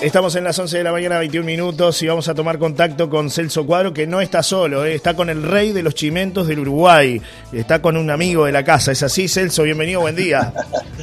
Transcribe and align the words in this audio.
Estamos 0.00 0.34
en 0.34 0.44
las 0.44 0.58
11 0.58 0.78
de 0.78 0.84
la 0.84 0.92
mañana, 0.92 1.18
21 1.18 1.44
minutos, 1.44 2.02
y 2.02 2.06
vamos 2.06 2.26
a 2.28 2.34
tomar 2.34 2.58
contacto 2.58 3.10
con 3.10 3.28
Celso 3.28 3.66
Cuadro, 3.66 3.92
que 3.92 4.06
no 4.06 4.22
está 4.22 4.42
solo, 4.42 4.86
eh, 4.86 4.94
está 4.94 5.14
con 5.14 5.28
el 5.28 5.42
rey 5.42 5.72
de 5.72 5.82
los 5.82 5.94
chimentos 5.94 6.46
del 6.46 6.60
Uruguay, 6.60 7.20
está 7.52 7.82
con 7.82 7.98
un 7.98 8.08
amigo 8.10 8.46
de 8.46 8.52
la 8.52 8.64
casa. 8.64 8.92
¿Es 8.92 9.02
así, 9.02 9.28
Celso? 9.28 9.64
Bienvenido, 9.64 10.00
buen 10.00 10.16
día. 10.16 10.54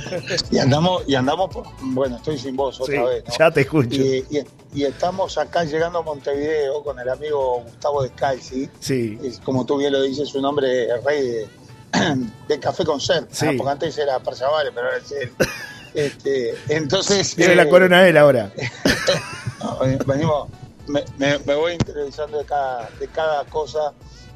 y 0.52 0.58
andamos, 0.58 1.04
y 1.06 1.14
andamos 1.14 1.54
por, 1.54 1.68
bueno, 1.80 2.18
estoy 2.18 2.40
sin 2.40 2.56
voz 2.56 2.82
otra 2.82 3.04
vez. 3.04 3.24
Ya 3.38 3.52
te 3.52 3.62
escucho. 3.62 4.02
Y, 4.02 4.84
estamos 4.84 5.38
acá 5.38 5.64
llegando 5.64 6.00
a 6.00 6.02
Montevideo 6.02 6.82
con 6.84 7.00
el 7.00 7.08
amigo 7.08 7.62
Gustavo 7.66 8.02
Descalzi. 8.02 8.68
Sí. 8.80 9.20
como 9.44 9.64
tú 9.64 9.78
bien 9.78 9.94
lo 9.94 10.02
dices, 10.02 10.28
su 10.28 10.42
nombre 10.42 10.86
es 10.86 11.04
rey 11.04 11.46
de, 12.48 12.60
Café 12.60 12.84
con 12.84 13.00
Ser. 13.00 13.28
Sí. 13.30 13.46
porque 13.58 13.72
antes 13.72 13.96
era 14.00 14.18
Perchavale, 14.20 14.72
pero 14.72 14.88
ahora 14.88 14.98
es 14.98 15.12
él. 15.12 15.32
Este, 15.98 16.54
entonces. 16.70 17.36
Tiene 17.36 17.56
la 17.56 17.64
eh, 17.64 17.70
corona 17.70 18.08
él 18.08 18.18
ahora. 18.18 18.52
venimos, 20.06 20.48
me, 20.86 21.04
me, 21.18 21.56
voy 21.56 21.74
interesando 21.74 22.38
de 22.38 22.46
cada, 22.46 22.88
de 23.00 23.08
cada 23.08 23.44
cosa 23.46 23.94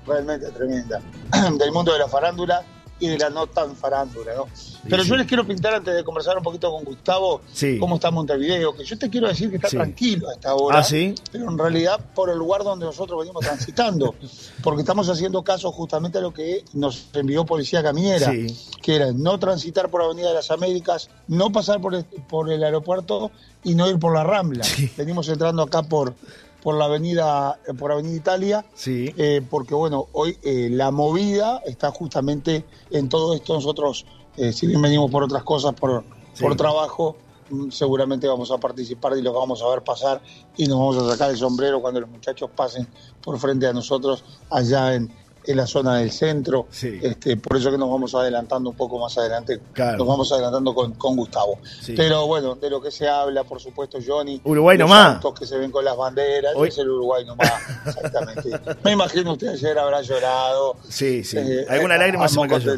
realmente 0.08 0.50
tremenda. 0.50 1.00
Del 1.60 1.72
mundo 1.72 1.94
de 1.94 2.00
la 2.00 2.08
farándula 2.08 2.64
y 3.02 3.08
de 3.08 3.18
la 3.18 3.30
no 3.30 3.48
tan 3.48 3.76
farándula, 3.76 4.36
¿no? 4.36 4.48
Pero 4.88 5.04
yo 5.04 5.16
les 5.16 5.28
quiero 5.28 5.46
pintar 5.46 5.74
antes 5.74 5.94
de 5.94 6.04
conversar 6.04 6.38
un 6.38 6.44
poquito 6.44 6.72
con 6.72 6.84
Gustavo 6.84 7.42
cómo 7.80 7.96
está 7.96 8.12
Montevideo, 8.12 8.76
que 8.76 8.86
yo 8.86 8.98
te 8.98 9.10
quiero 9.10 9.28
decir 9.28 9.50
que 9.50 9.58
está 9.58 9.70
tranquilo 9.70 10.30
a 10.30 10.34
esta 10.34 10.56
hora, 10.56 10.80
¿Ah, 10.80 10.84
sí? 10.84 11.16
pero 11.32 11.50
en 11.50 11.58
realidad 11.58 12.00
por 12.14 12.30
el 12.30 12.38
lugar 12.38 12.64
donde 12.64 12.86
nosotros 12.86 13.20
venimos 13.20 13.44
transitando, 13.44 14.16
porque 14.64 14.82
estamos 14.82 15.10
haciendo 15.10 15.44
caso 15.44 15.72
justamente 15.72 16.20
a 16.20 16.22
lo 16.22 16.32
que 16.32 16.64
nos 16.74 17.08
envió 17.14 17.44
Policía 17.44 17.82
Caminera, 17.82 18.32
que 18.82 18.96
era 18.96 19.12
no 19.12 19.40
transitar 19.40 19.90
por 19.90 20.04
Avenida 20.04 20.30
de 20.30 20.36
las 20.36 20.52
Américas, 20.52 21.10
no 21.28 21.52
pasar 21.52 21.82
por 21.82 21.96
el, 21.96 22.06
por 22.06 22.52
el 22.52 22.64
aeropuerto 22.64 23.32
y 23.64 23.74
no 23.74 23.90
ir 23.90 23.98
por 23.98 24.14
la 24.14 24.24
Rambla. 24.24 24.64
Venimos 24.96 25.28
entrando 25.28 25.64
acá 25.64 25.82
por 25.82 26.14
por 26.62 26.76
la 26.76 26.86
avenida 26.86 27.60
eh, 27.68 27.74
por 27.74 27.92
avenida 27.92 28.16
Italia 28.16 28.66
sí. 28.74 29.14
Eh, 29.18 29.42
porque 29.50 29.74
bueno 29.74 30.08
hoy 30.14 30.38
eh, 30.44 30.70
la 30.72 30.92
movida 30.92 31.62
está 31.66 31.92
justamente 31.92 32.66
en 32.90 33.10
todo 33.10 33.34
esto 33.34 33.54
nosotros 33.54 34.06
si 34.54 34.66
bien 34.66 34.82
venimos 34.82 35.12
por 35.12 35.24
otras 35.24 35.44
cosas 35.44 35.74
por 35.74 36.04
por 36.40 36.56
trabajo 36.56 37.18
mm, 37.50 37.70
seguramente 37.70 38.28
vamos 38.28 38.50
a 38.52 38.58
participar 38.58 39.18
y 39.18 39.22
lo 39.22 39.34
vamos 39.34 39.62
a 39.62 39.68
ver 39.70 39.84
pasar 39.84 40.22
y 40.56 40.68
nos 40.68 40.80
vamos 40.80 40.98
a 40.98 41.12
sacar 41.12 41.32
el 41.32 41.38
sombrero 41.38 41.82
cuando 41.82 42.00
los 42.00 42.10
muchachos 42.10 42.50
pasen 42.56 42.88
por 43.22 43.38
frente 43.40 43.68
a 43.68 43.74
nosotros 43.74 44.24
allá 44.50 44.96
en, 44.96 45.12
en 45.46 45.58
la 45.58 45.68
zona 45.68 45.98
del 45.98 46.12
centro. 46.12 46.68
Este, 46.82 47.38
por 47.38 47.58
eso 47.58 47.72
que 47.72 47.78
nos 47.78 47.90
vamos 47.90 48.14
adelantando 48.16 48.70
un 48.70 48.76
poco 48.76 49.00
más 49.00 49.18
adelante. 49.18 49.60
Nos 49.76 50.08
vamos 50.08 50.32
adelantando 50.32 50.74
con, 50.74 50.94
con 50.94 51.16
Gustavo. 51.16 51.60
Pero 51.96 52.28
bueno, 52.28 52.56
de 52.56 52.70
lo 52.70 52.82
que 52.82 52.92
se 52.92 53.08
habla, 53.08 53.44
por 53.44 53.60
supuesto, 53.60 54.00
Johnny. 54.06 54.42
Uruguay 54.44 54.78
nomás. 54.78 55.24
Los 55.24 55.34
que 55.34 55.46
se 55.46 55.58
ven 55.58 55.72
con 55.72 55.86
las 55.86 55.98
banderas, 55.98 56.54
es 56.66 56.78
el 56.78 56.90
Uruguay 56.90 57.26
nomás. 57.26 57.52
Exactamente. 57.86 58.50
Me 58.84 58.92
imagino 58.92 59.34
usted 59.34 59.50
ayer 59.50 59.78
habrá 59.78 60.02
llorado. 60.02 60.76
Sí, 60.88 61.24
sí. 61.24 61.38
Eh, 61.38 61.66
alguna 61.70 61.98
lágrima 61.98 62.28
se 62.28 62.40
me 62.40 62.48
cayó. 62.48 62.76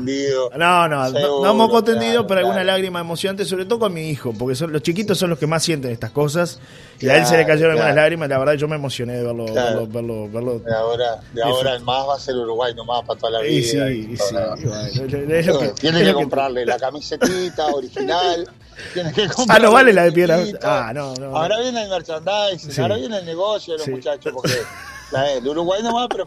No, 0.58 0.88
no, 0.88 1.10
no, 1.10 1.44
no 1.44 1.54
moco 1.54 1.84
tendido, 1.84 2.26
pero 2.28 2.40
alguna 2.40 2.64
lágrima 2.64 3.00
emocionante, 3.00 3.46
sobre 3.46 3.66
todo 3.66 3.80
con 3.80 3.94
mi 3.94 4.10
hijo, 4.10 4.34
porque 4.38 4.56
son, 4.56 4.72
los 4.72 4.82
chiquitos 4.82 5.18
son 5.18 5.30
los 5.30 5.40
que 5.40 5.48
más 5.48 5.64
sienten 5.64 5.92
estas 5.92 6.12
cosas. 6.12 6.60
Y 7.00 7.10
a 7.10 7.18
él 7.18 7.26
se 7.26 7.36
le 7.38 7.46
cayeron 7.46 7.72
algunas 7.72 7.96
lágrimas, 7.96 8.30
la 8.30 8.38
verdad 8.38 8.54
yo 8.54 8.68
me 8.68 8.76
emocioné 8.76 9.14
de 9.18 9.24
verlo. 9.24 9.46
verlo, 9.88 10.30
verlo, 10.30 10.60
De 10.60 10.74
ahora, 10.74 11.20
de 11.34 11.44
ahora 11.44 11.76
en 11.76 11.84
más 11.84 12.08
va 12.08 12.16
a 12.16 12.20
ser 12.20 12.36
Uruguay 12.36 12.53
Uruguay 12.54 12.74
nomás 12.76 13.04
para 13.06 13.20
toda 13.20 13.32
la 13.34 13.42
vida. 13.42 13.88
Sí, 13.88 14.18
sí, 14.18 14.26
Tienes 15.80 16.04
que, 16.04 16.14
comprarle 16.14 16.66
la 16.66 16.78
camiseta 16.78 17.66
original. 17.68 18.50
Tienes 18.94 19.14
que 19.14 19.28
ah, 19.50 19.60
no 19.60 19.72
vale 19.72 19.94
la 19.94 20.04
de 20.06 20.12
piedra. 20.12 20.40
Ah, 20.64 20.92
no, 20.94 21.14
no. 21.16 21.38
Ahora 21.38 21.60
viene 21.60 21.84
el 21.84 21.90
merchandising, 21.90 22.82
ahora 22.82 22.96
viene 22.96 23.20
el 23.20 23.26
negocio 23.26 23.74
de 23.74 23.80
los 23.80 23.88
muchachos, 23.88 24.34
porque 24.34 24.52
la 25.14 25.40
de 25.40 25.50
Uruguay 25.50 25.82
nomás, 25.84 26.08
pero 26.10 26.26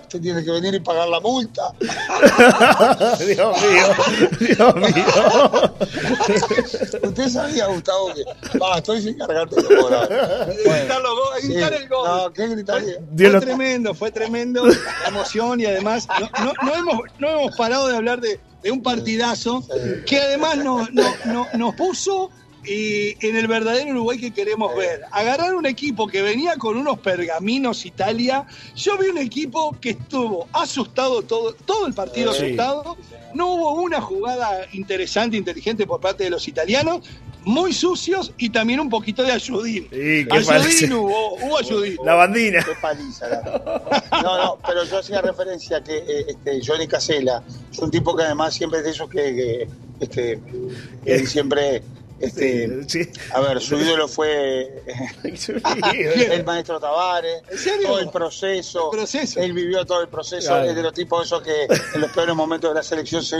usted 0.00 0.20
tiene 0.20 0.42
que 0.42 0.50
venir 0.50 0.74
y 0.74 0.80
pagar 0.80 1.08
la 1.08 1.20
multa. 1.20 1.62
Dios 3.18 3.62
mío, 3.62 3.86
Dios 4.40 4.74
mío. 4.74 5.04
usted 7.02 7.28
sabía, 7.28 7.66
Gustavo, 7.66 8.12
que 8.14 8.58
va, 8.58 8.78
estoy 8.78 9.02
sin 9.02 9.18
cargarte 9.18 9.56
de 9.56 9.62
gritar 11.42 11.74
el 11.74 11.88
gol. 11.88 12.08
No, 12.08 12.32
¿qué 12.32 12.48
gritaría? 12.48 12.94
Fue, 13.16 13.40
tremendo, 13.40 13.94
fue 13.94 14.10
tremendo 14.10 14.66
la 14.66 15.08
emoción 15.08 15.60
y 15.60 15.66
además 15.66 16.08
no, 16.18 16.52
no, 16.64 16.74
hemos, 16.74 17.00
no 17.18 17.28
hemos 17.28 17.56
parado 17.56 17.88
de 17.88 17.96
hablar 17.96 18.22
de, 18.22 18.40
de 18.62 18.70
un 18.70 18.82
partidazo 18.82 19.62
que 20.06 20.18
además 20.18 20.56
nos, 20.56 20.88
nos 21.54 21.74
puso 21.74 22.30
y 22.68 23.16
en 23.26 23.36
el 23.36 23.46
verdadero 23.46 23.90
Uruguay 23.90 24.18
que 24.18 24.30
queremos 24.30 24.76
ver. 24.76 25.00
Agarrar 25.10 25.54
un 25.54 25.64
equipo 25.64 26.06
que 26.06 26.20
venía 26.20 26.56
con 26.56 26.76
unos 26.76 26.98
pergaminos 26.98 27.86
Italia. 27.86 28.46
Yo 28.76 28.98
vi 28.98 29.06
un 29.08 29.16
equipo 29.16 29.74
que 29.80 29.90
estuvo 29.90 30.46
asustado 30.52 31.22
todo, 31.22 31.54
todo 31.54 31.86
el 31.86 31.94
partido 31.94 32.30
asustado. 32.32 32.98
No 33.34 33.54
hubo 33.54 33.80
una 33.80 34.02
jugada 34.02 34.66
interesante, 34.72 35.38
inteligente 35.38 35.86
por 35.86 36.00
parte 36.00 36.24
de 36.24 36.30
los 36.30 36.46
italianos. 36.46 37.00
Muy 37.44 37.72
sucios 37.72 38.32
y 38.36 38.50
también 38.50 38.80
un 38.80 38.90
poquito 38.90 39.22
de 39.22 39.32
ayudín. 39.32 39.88
ayudín 40.30 40.92
hubo, 40.92 41.36
hubo 41.36 41.58
ayudín. 41.58 41.96
La 42.04 42.14
bandina. 42.14 42.62
Qué 42.62 42.72
paliza. 42.82 43.26
No, 44.22 44.36
no, 44.36 44.58
pero 44.66 44.84
yo 44.84 44.98
hacía 44.98 45.22
referencia 45.22 45.82
que 45.82 45.96
eh, 45.96 46.26
este, 46.28 46.60
Johnny 46.62 46.86
Casella 46.86 47.42
es 47.72 47.78
un 47.78 47.90
tipo 47.90 48.14
que 48.14 48.24
además 48.24 48.52
siempre 48.52 48.80
es 48.80 48.84
de 48.84 48.90
esos 48.90 49.08
que, 49.08 49.66
este, 50.00 50.40
que 51.04 51.26
siempre 51.26 51.82
este, 52.20 53.12
A 53.32 53.40
ver, 53.40 53.60
su 53.60 53.76
ídolo 53.76 54.08
fue 54.08 54.82
el 55.24 56.44
maestro 56.44 56.80
Tavares, 56.80 57.42
todo 57.82 58.00
el 58.00 58.10
proceso, 58.10 58.90
Él 59.36 59.52
vivió 59.52 59.84
todo 59.84 60.02
el 60.02 60.08
proceso. 60.08 60.62
Es 60.62 60.74
de 60.74 60.82
los 60.82 60.92
tipos 60.92 61.26
esos 61.26 61.42
que 61.42 61.64
en 61.94 62.00
los 62.00 62.10
peores 62.12 62.34
momentos 62.34 62.70
de 62.70 62.74
la 62.74 62.82
selección 62.82 63.22
se, 63.22 63.38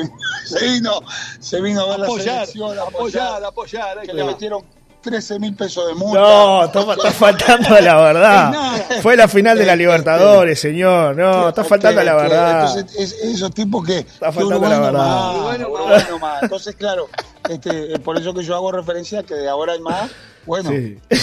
vino, 0.60 1.00
se 1.40 1.60
vino 1.60 1.82
a 1.82 1.96
ver 1.96 2.04
apoyar, 2.04 2.26
la 2.26 2.46
selección, 2.46 2.78
apoyar, 2.78 3.44
apoyar, 3.44 4.02
que 4.02 4.12
le 4.12 4.24
metieron 4.24 4.64
13 5.08 5.38
mil 5.38 5.54
pesos 5.54 5.88
de 5.88 5.94
multa. 5.94 6.20
No, 6.20 6.64
está, 6.64 7.10
faltando 7.12 7.74
a 7.74 7.80
la 7.80 7.96
verdad. 8.00 8.52
Fue 9.00 9.16
la 9.16 9.26
final 9.26 9.56
de 9.56 9.64
la 9.64 9.72
este, 9.72 9.84
Libertadores, 9.84 10.60
señor. 10.60 11.16
No, 11.16 11.48
está 11.48 11.64
faltando 11.64 12.02
a 12.02 12.04
la 12.04 12.14
verdad. 12.14 12.78
Entonces, 12.78 13.12
esos 13.22 13.52
tipos 13.52 13.86
que. 13.86 13.98
Está 13.98 14.30
faltando 14.30 14.66
a 14.66 14.68
la 14.68 14.80
verdad. 14.80 16.40
Entonces, 16.42 16.76
claro, 16.76 17.08
este, 17.48 17.98
por 18.00 18.18
eso 18.18 18.34
que 18.34 18.44
yo 18.44 18.54
hago 18.54 18.70
referencia 18.70 19.22
que 19.22 19.34
de 19.34 19.48
ahora 19.48 19.74
en 19.74 19.82
más 19.82 20.10
bueno, 20.46 20.70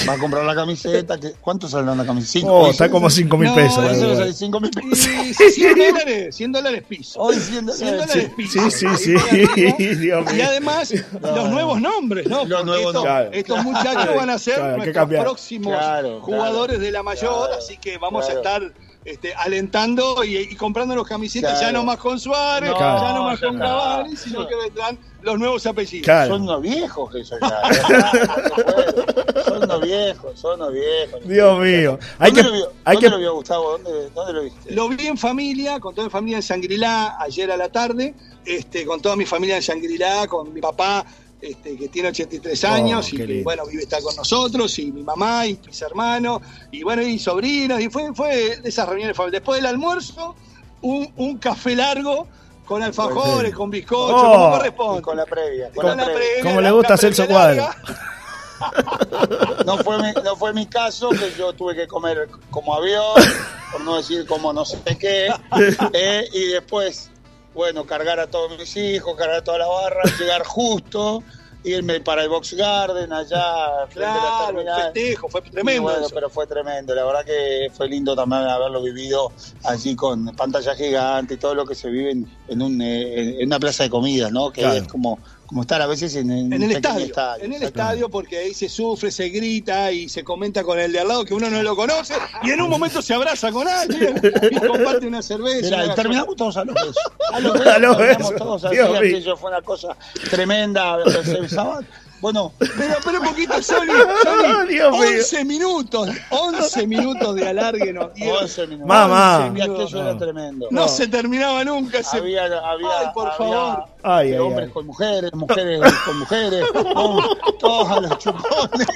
va 0.08 0.14
a 0.14 0.18
comprar 0.18 0.44
la 0.46 0.56
camiseta. 0.56 1.20
Que, 1.20 1.32
¿Cuánto 1.42 1.68
sale 1.68 1.92
una 1.92 2.06
camiseta? 2.06 2.48
Oh, 2.52 2.70
está 2.70 2.90
como 2.90 3.10
5 3.10 3.38
mil 3.38 3.54
pesos. 3.54 3.84
No, 3.84 3.90
eso 3.90 4.16
sale 4.16 4.34
5 4.34 4.60
mil 4.60 4.72
pesos. 4.72 5.54
100 5.54 5.76
dólares, 5.76 6.36
100 6.36 6.52
dólares 6.52 6.84
piso. 6.88 7.20
Hoy 7.20 7.36
100 7.36 7.66
dólares, 7.66 8.32
piso. 8.36 8.70
Sí, 8.70 8.88
sí, 8.98 9.16
sí. 9.16 9.16
y 10.38 10.42
además, 10.42 10.94
los 11.22 11.50
nuevos 11.50 11.82
nombres, 11.82 12.28
¿no? 12.28 12.46
Los 12.46 12.66
nuevos 12.66 12.94
nombres. 12.94 13.30
Estos 13.34 13.64
muchachos 13.64 14.16
van 14.16 14.30
a 14.30 14.38
ser 14.38 14.78
nuestros 14.78 15.08
próximos 15.08 15.76
jugadores 16.22 16.80
de 16.80 16.92
la 16.92 17.04
mayor, 17.04 17.52
así 17.58 17.78
que 17.78 17.98
vamos 17.98 18.30
a 18.30 18.34
estar 18.34 18.74
este, 19.06 19.36
alentando 19.36 20.24
y, 20.24 20.56
comprando 20.56 20.96
los 20.96 21.08
camisetas, 21.08 21.62
ya 21.62 21.72
no 21.72 21.84
más 21.84 21.98
con 21.98 22.20
Suárez, 22.20 22.72
ya 22.78 23.14
no 23.14 23.26
más 23.26 23.40
con 23.40 23.60
Cavani, 23.60 24.16
sino 24.16 24.48
que 24.48 24.56
vendrán 24.56 24.98
los 25.26 25.40
nuevos 25.40 25.66
apellidos. 25.66 26.28
Son 26.28 26.46
los 26.46 26.62
viejos 26.62 27.16
eso 27.16 27.36
ya. 27.42 27.62
son 29.44 29.68
los 29.68 29.82
viejos, 29.82 30.40
son 30.40 30.60
los 30.60 30.72
viejos. 30.72 31.28
Dios 31.28 31.60
mío. 31.60 32.00
Hay 32.20 32.32
¿Dónde, 32.32 32.44
que, 32.44 32.48
lo, 32.48 32.54
vio, 32.54 32.72
hay 32.86 32.94
¿dónde 32.94 33.08
que... 33.08 33.12
lo 33.12 33.18
vio 33.18 33.34
Gustavo? 33.34 33.72
¿Dónde, 33.72 34.10
¿Dónde, 34.12 34.34
lo 34.34 34.44
viste? 34.44 34.74
Lo 34.74 34.90
vi 34.90 35.08
en 35.08 35.18
familia, 35.18 35.80
con 35.80 35.96
toda 35.96 36.08
mi 36.08 36.12
familia 36.12 36.38
en 36.38 36.44
Shangri-La, 36.44 37.18
ayer 37.20 37.52
a 37.52 37.58
la 37.58 37.70
tarde, 37.70 38.14
este, 38.46 38.86
con 38.86 39.02
toda 39.02 39.16
mi 39.16 39.26
familia 39.26 39.56
en 39.56 39.62
Shangri-La, 39.62 40.28
con 40.28 40.54
mi 40.54 40.62
papá 40.62 41.06
este, 41.42 41.76
que 41.76 41.90
tiene 41.90 42.10
83 42.10 42.64
años 42.66 43.12
y 43.12 43.18
que, 43.18 43.44
bueno, 43.44 43.66
vive 43.66 43.84
está 43.84 44.02
con 44.02 44.16
nosotros, 44.16 44.78
y 44.80 44.92
mi 44.92 45.04
mamá 45.04 45.48
y 45.48 45.60
mis 45.66 45.82
hermanos, 45.82 46.42
y 46.72 46.84
bueno, 46.84 47.02
y 47.02 47.20
sobrinos, 47.20 47.82
y 47.82 47.90
fue, 47.90 48.14
fue 48.14 48.58
de 48.58 48.70
esas 48.70 48.88
reuniones 48.88 49.18
familiares. 49.18 49.42
Después 49.42 49.58
del 49.58 49.66
almuerzo, 49.68 50.36
un, 50.82 51.12
un 51.18 51.38
café 51.38 51.76
largo 51.76 52.28
con 52.66 52.84
alfajores, 52.84 53.54
con 53.54 53.70
bizcocho, 53.70 54.16
como 54.16 54.52
corresponde. 54.52 55.02
Con 55.02 55.18
la 55.18 55.26
previa. 55.26 55.72
Con, 55.74 55.86
la 55.86 56.06
previa. 56.06 56.44
como 56.44 56.62
le 56.62 56.72
gusta 56.72 56.96
a 56.96 56.98
Celso 56.98 57.28
Cuadro. 57.28 57.68
no, 59.66 59.78
fue 59.80 59.98
mi, 60.02 60.12
no 60.24 60.36
fue 60.36 60.54
mi 60.54 60.66
caso, 60.66 61.10
que 61.10 61.34
yo 61.38 61.54
tuve 61.54 61.76
que 61.76 61.88
comer 61.88 62.30
como 62.50 62.74
avión, 62.74 63.22
por 63.72 63.82
no 63.82 63.98
decir 63.98 64.26
como 64.26 64.54
no 64.54 64.66
sé 64.66 64.80
qué, 64.98 65.28
eh, 65.94 66.28
y 66.32 66.46
después 66.48 67.12
bueno, 67.56 67.86
cargar 67.86 68.20
a 68.20 68.28
todos 68.28 68.58
mis 68.60 68.76
hijos, 68.76 69.16
cargar 69.16 69.38
a 69.38 69.44
toda 69.44 69.60
la 69.60 69.68
barra, 69.68 70.02
llegar 70.20 70.44
justo, 70.44 71.24
irme 71.66 72.00
para 72.00 72.24
el 72.24 72.30
Box 72.30 72.54
Garden 72.54 73.12
allá. 73.12 73.88
Claro, 73.92 74.62
el 74.62 74.68
festejo, 74.68 75.28
fue 75.28 75.42
tremendo. 75.42 75.82
Bueno, 75.84 76.08
pero 76.14 76.30
fue 76.30 76.48
tremendo. 76.48 76.94
La 76.94 77.04
verdad 77.06 77.26
que 77.26 77.70
fue 77.76 77.90
lindo 77.90 78.16
también 78.16 78.44
haberlo 78.44 78.82
vivido 78.82 79.32
allí 79.64 79.96
con 79.96 80.26
pantalla 80.36 80.76
gigante 80.76 81.34
y 81.34 81.38
todo 81.38 81.56
lo 81.56 81.66
que 81.66 81.76
se 81.76 81.90
vive 81.90 82.12
en, 82.12 82.62
un, 82.62 82.82
en 82.82 83.48
una 83.48 83.60
plaza 83.60 83.84
de 83.84 83.90
comidas, 83.90 84.32
¿no? 84.32 84.52
Que 84.52 84.78
es 84.78 84.88
como 84.88 85.20
como 85.46 85.62
estar 85.62 85.82
a 85.82 85.88
veces 85.88 86.16
en, 86.16 86.32
en, 86.32 86.54
el 86.54 86.72
estadio, 86.72 87.08
En 87.40 87.54
el 87.54 87.64
estadio, 87.64 88.10
porque 88.10 88.38
ahí 88.38 88.54
se 88.54 88.70
sufre, 88.70 89.12
se 89.12 89.30
grita 89.30 89.92
y 89.92 90.10
se 90.10 90.24
comenta 90.24 90.64
con 90.64 90.80
el 90.80 90.92
de 90.92 91.00
al 91.00 91.08
lado 91.08 91.26
que 91.26 91.34
uno 91.34 91.50
no 91.50 91.62
lo 91.62 91.76
conoce 91.76 92.16
y 92.44 92.52
en 92.52 92.62
un 92.62 92.70
momento 92.70 93.02
se 93.02 93.14
abraza 93.14 93.52
con 93.52 93.68
alguien 93.68 94.20
y 94.52 94.56
comparte 94.56 95.08
una 95.08 95.22
cerveza. 95.22 95.86
y 95.86 95.96
terminamos 95.96 96.36
todos 96.36 96.58
a 96.58 96.66
los 96.66 96.76
besos. 96.76 96.98
A 97.32 97.40
los 97.40 97.54
besos. 97.60 97.68
A 97.68 97.80
los 97.80 97.98
besos. 97.98 98.36
Todos 98.36 98.66
así, 98.66 98.78
aquello 98.78 99.38
fue 99.38 99.52
una 99.52 99.62
cosa 99.62 99.96
tremenda. 100.30 100.98
Se 101.24 101.40
besaban 101.40 101.88
bueno, 102.26 102.52
pero, 102.58 102.96
pero 103.06 103.22
un 103.22 103.28
poquito, 103.28 103.62
Sony, 103.62 103.94
Sony 104.24 104.82
11 104.92 105.46
minutos, 105.46 106.10
11 106.32 106.88
minutos 106.88 107.36
de 107.36 107.50
alargue, 107.50 107.94
no, 107.94 108.10
11 108.20 108.66
minutos. 108.66 108.88
Mamá. 108.88 109.46
Aquello 109.46 110.02
era 110.02 110.18
tremendo. 110.18 110.68
No, 110.72 110.88
se 110.88 111.08
terminaba 111.08 111.64
nunca. 111.64 112.00
Ese... 112.00 112.18
Había, 112.18 112.46
había, 112.46 113.00
ay, 113.00 113.08
por 113.14 113.32
favor. 113.34 113.86
Ay, 114.02 114.32
ay, 114.34 114.40
hombres 114.40 114.72
con 114.72 114.88
mujeres, 114.88 115.32
mujeres 115.36 115.94
con 116.04 116.18
mujeres, 116.18 116.66
todos 117.60 117.92
a 117.92 118.00
los 118.00 118.18
chupones. 118.18 118.88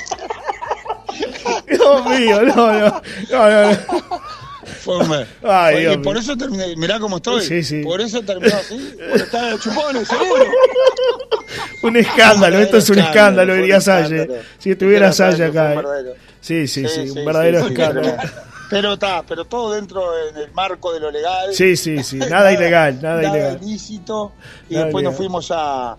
Dios 1.67 2.05
mío, 2.07 2.41
no, 2.45 2.73
no, 2.73 3.01
no, 3.29 3.71
no. 3.71 4.28
Ay, 5.43 5.87
y 5.93 5.97
por 5.97 6.17
eso 6.17 6.35
terminé, 6.37 6.75
mirá 6.75 6.99
cómo 6.99 7.17
estoy. 7.17 7.43
Sí, 7.43 7.63
sí. 7.63 7.83
Por 7.83 8.01
eso 8.01 8.21
terminó 8.21 8.55
así. 8.55 8.95
Por 8.97 9.21
estar 9.21 9.51
en 9.51 9.59
chupones, 9.59 10.07
seguro. 10.07 10.45
un 11.83 11.97
escándalo, 11.97 12.59
esto 12.59 12.77
es 12.77 12.89
un 12.89 12.99
escándalo, 12.99 13.55
diría 13.55 13.81
Salle. 13.81 14.41
Si 14.57 14.71
estuviera 14.71 15.11
Salle 15.11 15.45
acá. 15.45 15.73
Eh. 15.73 16.13
Sí, 16.41 16.67
sí, 16.67 16.87
sí, 16.87 17.09
un 17.09 17.25
verdadero 17.25 17.67
escándalo. 17.67 18.15
Pero 18.69 18.93
está, 18.93 19.23
pero 19.23 19.45
todo 19.45 19.73
dentro 19.73 20.11
del 20.33 20.51
marco 20.51 20.93
de 20.93 20.99
lo 20.99 21.09
legal. 21.09 21.53
Sí, 21.53 21.75
sí, 21.75 22.03
sí, 22.03 22.17
nada 22.17 22.53
ilegal, 22.53 23.01
nada, 23.01 23.21
nada 23.21 23.37
ilegal. 23.37 23.59
ilícito. 23.63 24.31
Y 24.69 24.75
después 24.75 25.03
nos 25.03 25.15
fuimos 25.15 25.49
a, 25.51 25.97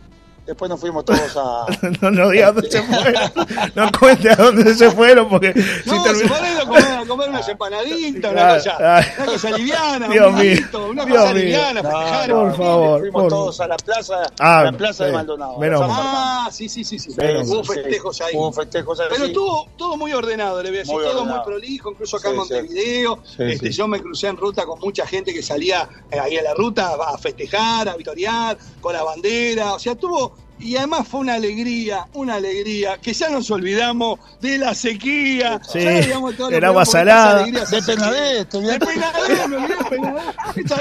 Después 0.50 0.68
nos 0.68 0.80
fuimos 0.80 1.04
todos 1.04 1.36
a. 1.36 1.64
no, 2.02 2.10
no 2.10 2.30
digas 2.30 2.52
dónde 2.52 2.70
se 2.72 2.82
fueron. 2.82 3.30
No 3.76 3.92
cuente 3.96 4.30
a 4.30 4.34
dónde 4.34 4.74
se 4.74 4.90
fueron 4.90 5.28
porque. 5.28 5.54
No, 5.86 6.04
si 6.04 6.18
se 6.18 6.26
fueron 6.26 6.56
a 6.56 6.64
comer, 6.64 6.84
a 6.84 7.06
comer 7.06 7.28
unas 7.28 7.48
empanaditas, 7.48 8.32
una, 8.32 8.54
cosa, 8.56 9.04
una 9.16 9.26
cosa 9.26 9.50
liviana, 9.52 10.08
Dios 10.08 10.26
un 10.26 10.38
mío, 10.40 10.88
una 10.90 11.04
Dios 11.04 11.18
cosa 11.18 11.34
mío. 11.34 11.42
liviana, 11.44 11.82
no, 11.82 11.90
por 12.34 12.56
favor. 12.56 13.00
Fuimos 13.00 13.28
todos 13.28 13.60
a 13.60 13.68
la 13.68 13.76
plaza, 13.76 14.22
ah, 14.40 14.62
la 14.64 14.72
plaza 14.72 15.04
de 15.04 15.12
Maldonado. 15.12 15.56
Menos 15.58 15.82
ah, 15.84 16.48
sí, 16.50 16.68
sí, 16.68 16.82
sí. 16.82 16.98
sí. 16.98 17.12
hubo 17.12 17.62
festejos 17.62 18.20
ahí. 18.20 18.34
Hubo 18.34 18.52
festejos 18.52 18.98
ahí. 18.98 19.06
Pero 19.08 19.26
estuvo 19.26 19.68
todo 19.76 19.96
muy 19.96 20.12
ordenado, 20.12 20.60
le 20.64 20.70
voy 20.70 20.78
a 20.78 20.80
decir, 20.80 20.96
todo 20.96 21.24
muy 21.26 21.38
prolijo, 21.44 21.92
incluso 21.92 22.16
acá 22.16 22.30
en 22.30 22.36
Montevideo. 22.36 23.22
Este, 23.38 23.70
yo 23.70 23.86
me 23.86 24.00
crucé 24.00 24.26
en 24.26 24.36
ruta 24.36 24.66
con 24.66 24.80
mucha 24.80 25.06
gente 25.06 25.32
que 25.32 25.44
salía 25.44 25.88
eh, 26.10 26.18
ahí 26.18 26.36
a 26.38 26.42
la 26.42 26.54
ruta 26.54 26.96
a 27.06 27.16
festejar, 27.18 27.88
a 27.88 27.94
victoriar, 27.94 28.58
con 28.80 28.92
la 28.92 29.04
bandera. 29.04 29.74
O 29.74 29.78
sea, 29.78 29.94
tuvo 29.94 30.39
y 30.60 30.76
además 30.76 31.08
fue 31.08 31.20
una 31.20 31.34
alegría, 31.34 32.06
una 32.12 32.34
alegría, 32.34 32.98
que 32.98 33.12
ya 33.12 33.30
nos 33.30 33.50
olvidamos 33.50 34.20
de 34.40 34.58
la 34.58 34.74
sequía. 34.74 35.60
Sí, 35.66 35.78
el 35.78 36.64
agua 36.64 36.84
salada. 36.84 37.44
De 37.44 37.82
Penadez. 37.82 38.48
De 38.50 38.60
me 38.60 38.78
de 38.78 38.80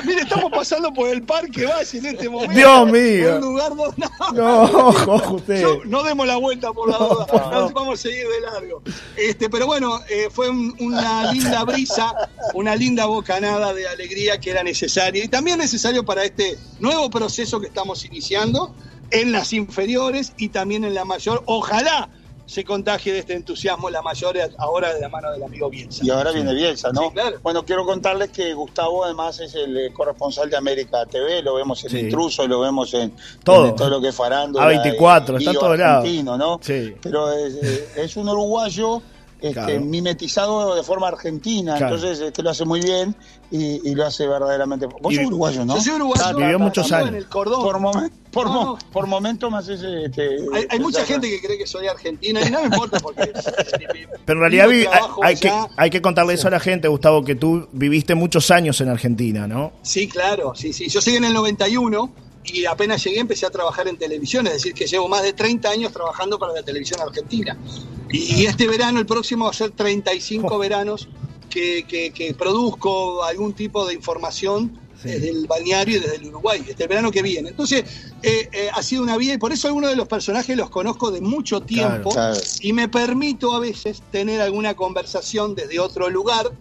Mire, 0.05 0.21
estamos 0.21 0.51
pasando 0.51 0.93
por 0.93 1.09
el 1.09 1.23
Parque 1.23 1.65
Valle 1.65 1.97
en 1.97 2.05
este 2.05 2.29
momento. 2.29 2.53
Dios 2.53 2.91
mío. 2.91 3.35
Un 3.35 3.41
lugar 3.41 3.75
donde... 3.75 4.07
No, 4.33 4.63
ojo, 4.63 5.35
usted. 5.35 5.65
no 5.85 6.03
demos 6.03 6.27
la 6.27 6.37
vuelta 6.37 6.71
por 6.73 6.89
la 6.89 6.97
duda, 6.97 7.27
no, 7.51 7.69
vamos 7.69 7.99
a 7.99 8.01
seguir 8.03 8.27
de 8.27 8.41
largo. 8.41 8.81
Este, 9.15 9.49
pero 9.49 9.65
bueno, 9.65 9.99
eh, 10.09 10.27
fue 10.31 10.49
una 10.49 11.31
linda 11.31 11.63
brisa, 11.63 12.13
una 12.53 12.75
linda 12.75 13.05
bocanada 13.05 13.73
de 13.73 13.87
alegría 13.87 14.39
que 14.39 14.51
era 14.51 14.63
necesaria 14.63 15.23
y 15.23 15.27
también 15.27 15.57
necesario 15.57 16.03
para 16.03 16.23
este 16.23 16.57
nuevo 16.79 17.09
proceso 17.09 17.59
que 17.59 17.67
estamos 17.67 18.03
iniciando 18.05 18.75
en 19.11 19.31
las 19.31 19.53
inferiores 19.53 20.33
y 20.37 20.49
también 20.49 20.83
en 20.83 20.93
la 20.93 21.05
mayor. 21.05 21.43
Ojalá 21.45 22.09
se 22.49 22.63
contagie 22.63 23.13
de 23.13 23.19
este 23.19 23.35
entusiasmo 23.35 23.91
la 23.91 24.01
mayor 24.01 24.35
ahora 24.57 24.91
de 24.91 24.99
la 24.99 25.07
mano 25.07 25.31
del 25.31 25.43
amigo 25.43 25.69
Bielsa. 25.69 26.03
Y 26.03 26.09
ahora 26.09 26.31
viene 26.31 26.55
Bielsa, 26.55 26.91
¿no? 26.91 27.13
Bueno, 27.43 27.63
quiero 27.63 27.85
contarles 27.85 28.31
que 28.31 28.55
Gustavo 28.55 29.05
además 29.05 29.39
es 29.39 29.53
el 29.53 29.77
eh, 29.77 29.93
corresponsal 29.93 30.49
de 30.49 30.57
América 30.57 31.05
TV, 31.05 31.43
lo 31.43 31.53
vemos 31.53 31.85
en 31.85 32.05
Intruso, 32.05 32.47
lo 32.47 32.59
vemos 32.61 32.91
en 32.95 33.13
todo, 33.43 33.75
todo 33.75 33.89
lo 33.89 34.01
que 34.01 34.07
es 34.07 34.15
Farando. 34.15 34.59
A24, 34.59 35.37
está 35.37 35.53
todo 35.53 35.75
lado. 35.75 36.03
¿no? 36.37 36.59
Sí. 36.63 36.95
Pero 36.99 37.31
es, 37.31 37.53
eh, 37.53 37.87
es 37.97 38.17
un 38.17 38.29
uruguayo 38.29 39.03
este, 39.41 39.79
mimetizado 39.79 40.75
de 40.75 40.83
forma 40.83 41.07
argentina, 41.07 41.77
entonces 41.77 42.19
este, 42.19 42.43
lo 42.43 42.49
hace 42.49 42.65
muy 42.65 42.81
bien 42.81 43.15
y, 43.51 43.95
lo 43.95 44.05
hace 44.05 44.27
verdaderamente. 44.27 44.85
Vos 44.85 45.15
sos 45.15 45.25
uruguayo, 45.25 45.65
¿no? 45.65 45.75
Yo 45.75 45.81
soy 45.81 45.93
uruguayo. 45.93 46.37
vivió 46.37 46.59
muchos 46.59 46.91
años. 46.91 47.09
En 47.09 47.15
el 47.15 47.27
cordón. 47.27 48.11
Por, 48.31 48.77
por, 48.91 49.07
momento 49.07 49.49
más 49.49 49.67
ese. 49.67 50.05
Este, 50.05 50.37
hay, 50.69 50.79
mucha 50.79 51.03
gente 51.03 51.27
que 51.27 51.41
cree 51.41 51.57
que 51.57 51.65
soy 51.65 51.87
argentina 51.87 52.41
y 52.45 52.51
no 52.51 52.59
me 52.59 52.65
importa 52.65 52.99
porque. 52.99 53.31
Pero 54.25 54.45
en 54.45 54.51
realidad 54.51 54.93
hay, 55.23 55.35
que, 55.35 55.51
hay 55.75 55.89
que 55.89 56.01
contarle 56.01 56.35
eso 56.35 56.47
a 56.47 56.51
la 56.51 56.59
gente, 56.59 56.87
Gustavo, 56.87 57.23
que 57.23 57.35
tú 57.35 57.67
viviste 57.71 58.13
muchos 58.13 58.51
años 58.51 58.79
en 58.81 58.89
Argentina, 58.89 59.47
¿no? 59.47 59.71
Sí, 59.81 60.07
claro, 60.07 60.53
sí, 60.55 60.73
sí. 60.73 60.89
Yo 60.89 60.99
llegué 60.99 61.17
en 61.17 61.25
el 61.25 61.33
91 61.33 62.28
y 62.43 62.65
apenas 62.65 63.03
llegué 63.03 63.19
empecé 63.19 63.45
a 63.45 63.49
trabajar 63.49 63.87
en 63.87 63.97
televisión, 63.97 64.47
es 64.47 64.53
decir, 64.53 64.73
que 64.73 64.87
llevo 64.87 65.07
más 65.07 65.23
de 65.23 65.33
30 65.33 65.69
años 65.69 65.91
trabajando 65.91 66.39
para 66.39 66.53
la 66.53 66.63
televisión 66.63 66.99
argentina. 67.01 67.57
Y 68.11 68.45
este 68.45 68.67
verano, 68.67 68.99
el 68.99 69.05
próximo, 69.05 69.45
va 69.45 69.51
a 69.51 69.53
ser 69.53 69.71
35 69.71 70.57
veranos 70.57 71.07
que, 71.49 71.85
que, 71.87 72.33
produzco 72.33 73.23
algún 73.23 73.53
tipo 73.53 73.85
de 73.85 73.93
información 73.93 74.79
desde 75.03 75.29
el 75.29 75.47
balneario 75.47 75.97
y 75.97 75.99
desde 75.99 76.15
el 76.15 76.25
Uruguay, 76.25 76.63
este 76.67 76.87
verano 76.87 77.11
que 77.11 77.21
viene. 77.21 77.49
Entonces, 77.49 77.85
eh, 78.21 78.49
eh, 78.51 78.69
ha 78.73 78.83
sido 78.83 79.03
una 79.03 79.17
vida 79.17 79.33
y 79.33 79.37
por 79.37 79.53
eso 79.53 79.67
algunos 79.67 79.89
de 79.89 79.95
los 79.95 80.07
personajes 80.07 80.55
los 80.57 80.69
conozco 80.69 81.11
de 81.11 81.21
mucho 81.21 81.61
tiempo 81.61 82.11
y 82.61 82.73
me 82.73 82.87
permito 82.89 83.55
a 83.55 83.59
veces 83.59 84.01
tener 84.11 84.41
alguna 84.41 84.75
conversación 84.75 85.55
desde 85.55 85.79
otro 85.79 86.09
lugar 86.09 86.51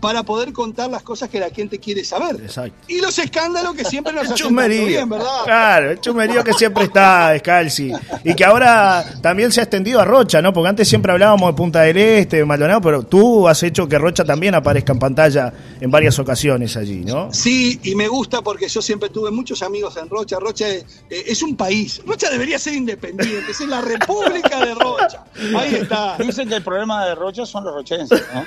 para 0.00 0.22
poder 0.22 0.52
contar 0.52 0.90
las 0.90 1.02
cosas 1.02 1.28
que 1.28 1.40
la 1.40 1.50
gente 1.50 1.78
quiere 1.78 2.04
saber. 2.04 2.36
Exacto. 2.36 2.76
Y 2.86 3.00
los 3.00 3.18
escándalos 3.18 3.74
que 3.74 3.84
siempre 3.84 4.12
nos 4.12 4.30
hacen 4.30 4.54
bien, 4.54 5.08
¿verdad? 5.08 5.44
Claro, 5.44 5.90
el 5.90 6.00
chumerío 6.00 6.44
que 6.44 6.52
siempre 6.52 6.84
está, 6.84 7.30
Descalzi. 7.30 7.92
Y 8.24 8.34
que 8.34 8.44
ahora 8.44 9.04
también 9.20 9.50
se 9.50 9.60
ha 9.60 9.64
extendido 9.64 10.00
a 10.00 10.04
Rocha, 10.04 10.40
¿no? 10.40 10.52
Porque 10.52 10.68
antes 10.68 10.88
siempre 10.88 11.12
hablábamos 11.12 11.50
de 11.50 11.56
Punta 11.56 11.80
del 11.82 11.96
Este, 11.96 12.38
de 12.38 12.44
Maldonado, 12.44 12.80
pero 12.80 13.02
tú 13.02 13.48
has 13.48 13.62
hecho 13.62 13.88
que 13.88 13.98
Rocha 13.98 14.24
también 14.24 14.54
aparezca 14.54 14.92
en 14.92 14.98
pantalla 14.98 15.52
en 15.80 15.90
varias 15.90 16.18
ocasiones 16.18 16.76
allí, 16.76 17.04
¿no? 17.04 17.32
Sí, 17.32 17.80
y 17.82 17.94
me 17.94 18.06
gusta 18.06 18.42
porque 18.42 18.68
yo 18.68 18.80
siempre 18.80 19.08
tuve 19.08 19.30
muchos 19.30 19.62
amigos 19.62 19.96
en 19.96 20.08
Rocha. 20.08 20.38
Rocha 20.38 20.68
es, 20.68 20.84
eh, 21.10 21.34
un 21.42 21.56
país. 21.56 22.02
Rocha 22.04 22.30
debería 22.30 22.58
ser 22.58 22.74
independiente, 22.74 23.50
es 23.50 23.60
la 23.60 23.80
República 23.80 24.64
de 24.64 24.74
Rocha. 24.74 25.24
Ahí 25.56 25.74
está. 25.76 26.16
Dicen 26.18 26.48
que 26.48 26.56
el 26.56 26.62
problema 26.62 27.06
de 27.06 27.14
Rocha 27.14 27.46
son 27.46 27.64
los 27.64 27.74
rochenses, 27.74 28.22
¿no? 28.34 28.46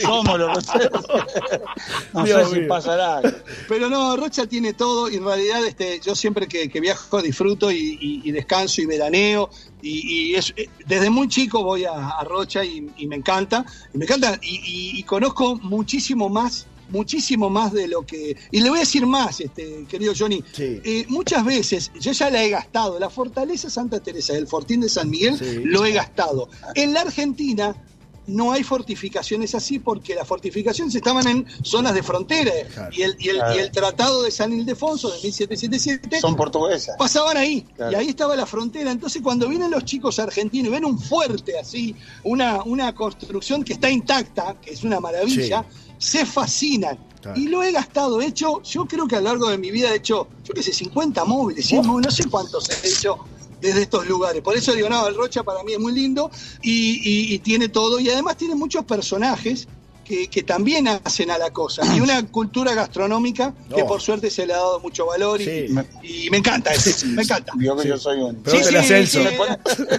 Somos 0.00 0.38
los 0.38 0.54
rochenses. 0.54 0.90
No 2.12 2.26
sé 2.26 2.44
si 2.46 2.60
pasará. 2.62 3.20
Pero 3.68 3.88
no, 3.88 4.16
Rocha 4.16 4.46
tiene 4.46 4.72
todo 4.72 5.10
y 5.10 5.16
en 5.16 5.24
realidad 5.24 5.64
este, 5.66 6.00
yo 6.00 6.14
siempre 6.14 6.46
que, 6.46 6.68
viajo 6.80 7.22
disfruto 7.22 7.70
y, 7.70 8.30
descanso 8.32 8.80
y 8.80 8.86
veraneo 8.86 9.50
y, 9.82 10.34
es, 10.34 10.54
eh, 10.56 10.68
desde 10.86 11.10
muy 11.10 11.28
chico 11.28 11.62
voy 11.62 11.84
a, 11.84 12.22
Rocha 12.24 12.64
y, 12.64 12.80
me 13.06 13.16
encanta, 13.16 13.64
y 13.92 13.98
me 13.98 14.04
encanta 14.04 14.38
y, 14.42 15.02
conozco 15.04 15.56
muchísimo 15.56 16.28
más 16.28 16.66
muchísimo 16.92 17.50
más 17.50 17.72
de 17.72 17.88
lo 17.88 18.06
que... 18.06 18.36
Y 18.50 18.60
le 18.60 18.68
voy 18.68 18.78
a 18.78 18.80
decir 18.80 19.06
más, 19.06 19.40
este, 19.40 19.84
querido 19.88 20.12
Johnny. 20.16 20.42
Eh, 20.58 21.04
muchas 21.08 21.44
veces 21.44 21.90
yo 21.98 22.12
ya 22.12 22.30
la 22.30 22.42
he 22.42 22.50
gastado. 22.50 22.98
La 22.98 23.10
fortaleza 23.10 23.68
Santa 23.70 24.00
Teresa 24.00 24.34
del 24.34 24.46
Fortín 24.46 24.80
de 24.80 24.88
San 24.88 25.10
Miguel 25.10 25.62
lo 25.64 25.84
he 25.84 25.92
gastado. 25.92 26.48
En 26.74 26.92
la 26.92 27.00
Argentina 27.00 27.74
no 28.26 28.52
hay 28.52 28.62
fortificaciones 28.62 29.54
así 29.54 29.78
porque 29.78 30.14
las 30.14 30.26
fortificaciones 30.26 30.94
estaban 30.94 31.26
en 31.26 31.46
zonas 31.62 31.94
de 31.94 32.02
frontera 32.02 32.52
y, 32.92 33.02
el, 33.02 33.16
y, 33.18 33.28
el, 33.28 33.70
Tratado 33.70 34.22
de 34.22 34.30
San 34.30 34.52
Ildefonso 34.52 35.08
de 35.08 35.14
1777 35.14 36.20
son 36.20 36.36
portuguesas. 36.36 36.96
Pasaban 36.96 37.36
ahí 37.36 37.66
y 37.90 37.94
ahí 37.94 38.08
estaba 38.08 38.36
la 38.36 38.46
frontera. 38.46 38.90
Entonces 38.90 39.22
cuando 39.22 39.48
vienen 39.48 39.70
los 39.70 39.84
chicos 39.84 40.18
argentinos 40.18 40.68
y 40.68 40.70
ven 40.70 40.84
un 40.84 40.98
fuerte 40.98 41.58
así, 41.58 41.96
una, 42.22 42.62
una 42.62 42.94
construcción 42.94 43.64
que 43.64 43.72
está 43.72 43.90
intacta, 43.90 44.56
que 44.60 44.72
es 44.72 44.84
una 44.84 45.00
maravilla, 45.00 45.64
se 46.02 46.26
fascinan. 46.26 46.98
Y 47.36 47.46
lo 47.46 47.62
he 47.62 47.70
gastado, 47.70 48.20
he 48.20 48.26
hecho, 48.26 48.60
yo 48.64 48.84
creo 48.86 49.06
que 49.06 49.14
a 49.14 49.20
lo 49.20 49.28
largo 49.28 49.48
de 49.48 49.56
mi 49.56 49.70
vida 49.70 49.92
he 49.92 49.96
hecho, 49.96 50.26
yo 50.42 50.52
qué 50.52 50.60
sé, 50.60 50.72
50 50.72 51.24
móviles, 51.24 51.72
no 51.72 52.10
sé 52.10 52.24
cuántos 52.28 52.68
he 52.68 52.88
hecho 52.88 53.18
desde 53.60 53.82
estos 53.82 54.08
lugares. 54.08 54.42
Por 54.42 54.56
eso 54.56 54.74
digo, 54.74 54.88
no, 54.88 55.06
el 55.06 55.14
Rocha 55.14 55.44
para 55.44 55.62
mí 55.62 55.74
es 55.74 55.78
muy 55.78 55.92
lindo 55.92 56.32
y, 56.60 57.38
tiene 57.38 57.68
todo, 57.68 58.00
y 58.00 58.10
además 58.10 58.36
tiene 58.36 58.56
muchos 58.56 58.84
personajes 58.84 59.68
que, 60.04 60.42
también 60.42 60.88
hacen 60.88 61.30
a 61.30 61.38
la 61.38 61.50
cosa. 61.50 61.82
Y 61.96 62.00
una 62.00 62.26
cultura 62.30 62.74
gastronómica 62.74 63.54
que 63.74 63.84
por 63.84 64.00
suerte 64.00 64.30
se 64.30 64.46
le 64.46 64.54
ha 64.54 64.58
dado 64.58 64.80
mucho 64.80 65.06
valor 65.06 65.40
y, 65.40 66.28
me 66.30 66.38
encanta 66.38 66.72
eso, 66.72 67.06
me 67.06 67.22
encanta. 67.22 67.52
Yo 67.58 67.76
que 67.76 67.88
yo 67.88 67.98
soy 67.98 68.20
un... 68.20 68.42
Sí, 68.46 68.58
sí, 68.62 69.18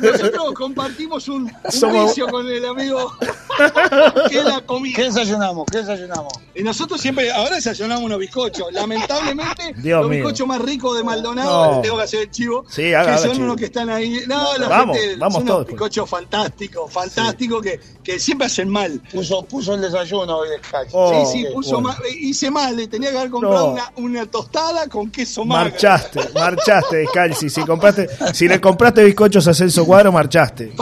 Nosotros 0.01 0.53
compartimos 0.53 1.27
un, 1.27 1.43
un 1.43 2.29
con 2.29 2.47
el 2.47 2.65
amigo 2.65 3.13
que 4.29 4.43
la 4.43 4.61
comida. 4.61 4.95
¿Qué 4.95 5.03
desayunamos? 5.03 5.65
¿Qué 5.71 5.79
desayunamos? 5.79 6.33
Y 6.55 6.63
nosotros 6.63 7.01
siempre, 7.01 7.31
ahora 7.31 7.55
desayunamos 7.55 8.03
unos 8.03 8.19
bizcochos. 8.19 8.71
Lamentablemente, 8.71 9.73
los 9.83 10.09
bizcochos 10.09 10.47
más 10.47 10.61
ricos 10.61 10.97
de 10.97 11.03
Maldonado, 11.03 11.81
tengo 11.81 11.97
que 11.97 12.03
hacer 12.03 12.21
el 12.21 12.31
chivo, 12.31 12.65
sí, 12.69 12.83
que 12.83 13.17
son 13.17 13.41
unos 13.41 13.57
que 13.57 13.65
están 13.65 13.89
ahí. 13.89 14.21
No, 14.27 14.57
la 14.57 14.67
vamos, 14.67 14.97
gente, 14.97 15.15
vamos 15.17 15.35
son 15.35 15.43
unos 15.43 15.67
bizcochos 15.67 16.09
fantásticos, 16.09 16.91
fantásticos 16.91 17.61
que, 17.61 17.79
que 18.03 18.19
siempre 18.19 18.47
hacen 18.47 18.69
mal. 18.69 19.01
Puso, 19.11 19.43
puso 19.43 19.75
el 19.75 19.81
desayuno 19.93 20.37
hoy 20.37 20.49
de 20.49 20.59
oh, 20.91 21.25
sí, 21.25 21.43
sí, 21.43 21.45
puso 21.53 21.79
mal, 21.79 21.95
hice 22.19 22.49
mal, 22.49 22.75
le 22.75 22.87
tenía 22.87 23.11
que 23.11 23.17
haber 23.17 23.31
comprado 23.31 23.71
una, 23.71 23.91
una, 23.97 24.25
tostada 24.25 24.87
con 24.87 25.09
queso 25.11 25.45
magro. 25.45 25.71
Marchaste, 25.71 26.19
marchaste, 26.33 26.97
Descalzi. 26.97 27.49
Si, 27.49 27.61
compraste, 27.61 28.09
si 28.33 28.47
le 28.47 28.59
compraste 28.59 29.03
bizcochos 29.03 29.47
a 29.47 29.53
Celso 29.53 29.85
Cuadro, 29.85 30.11
marchaste. 30.11 30.73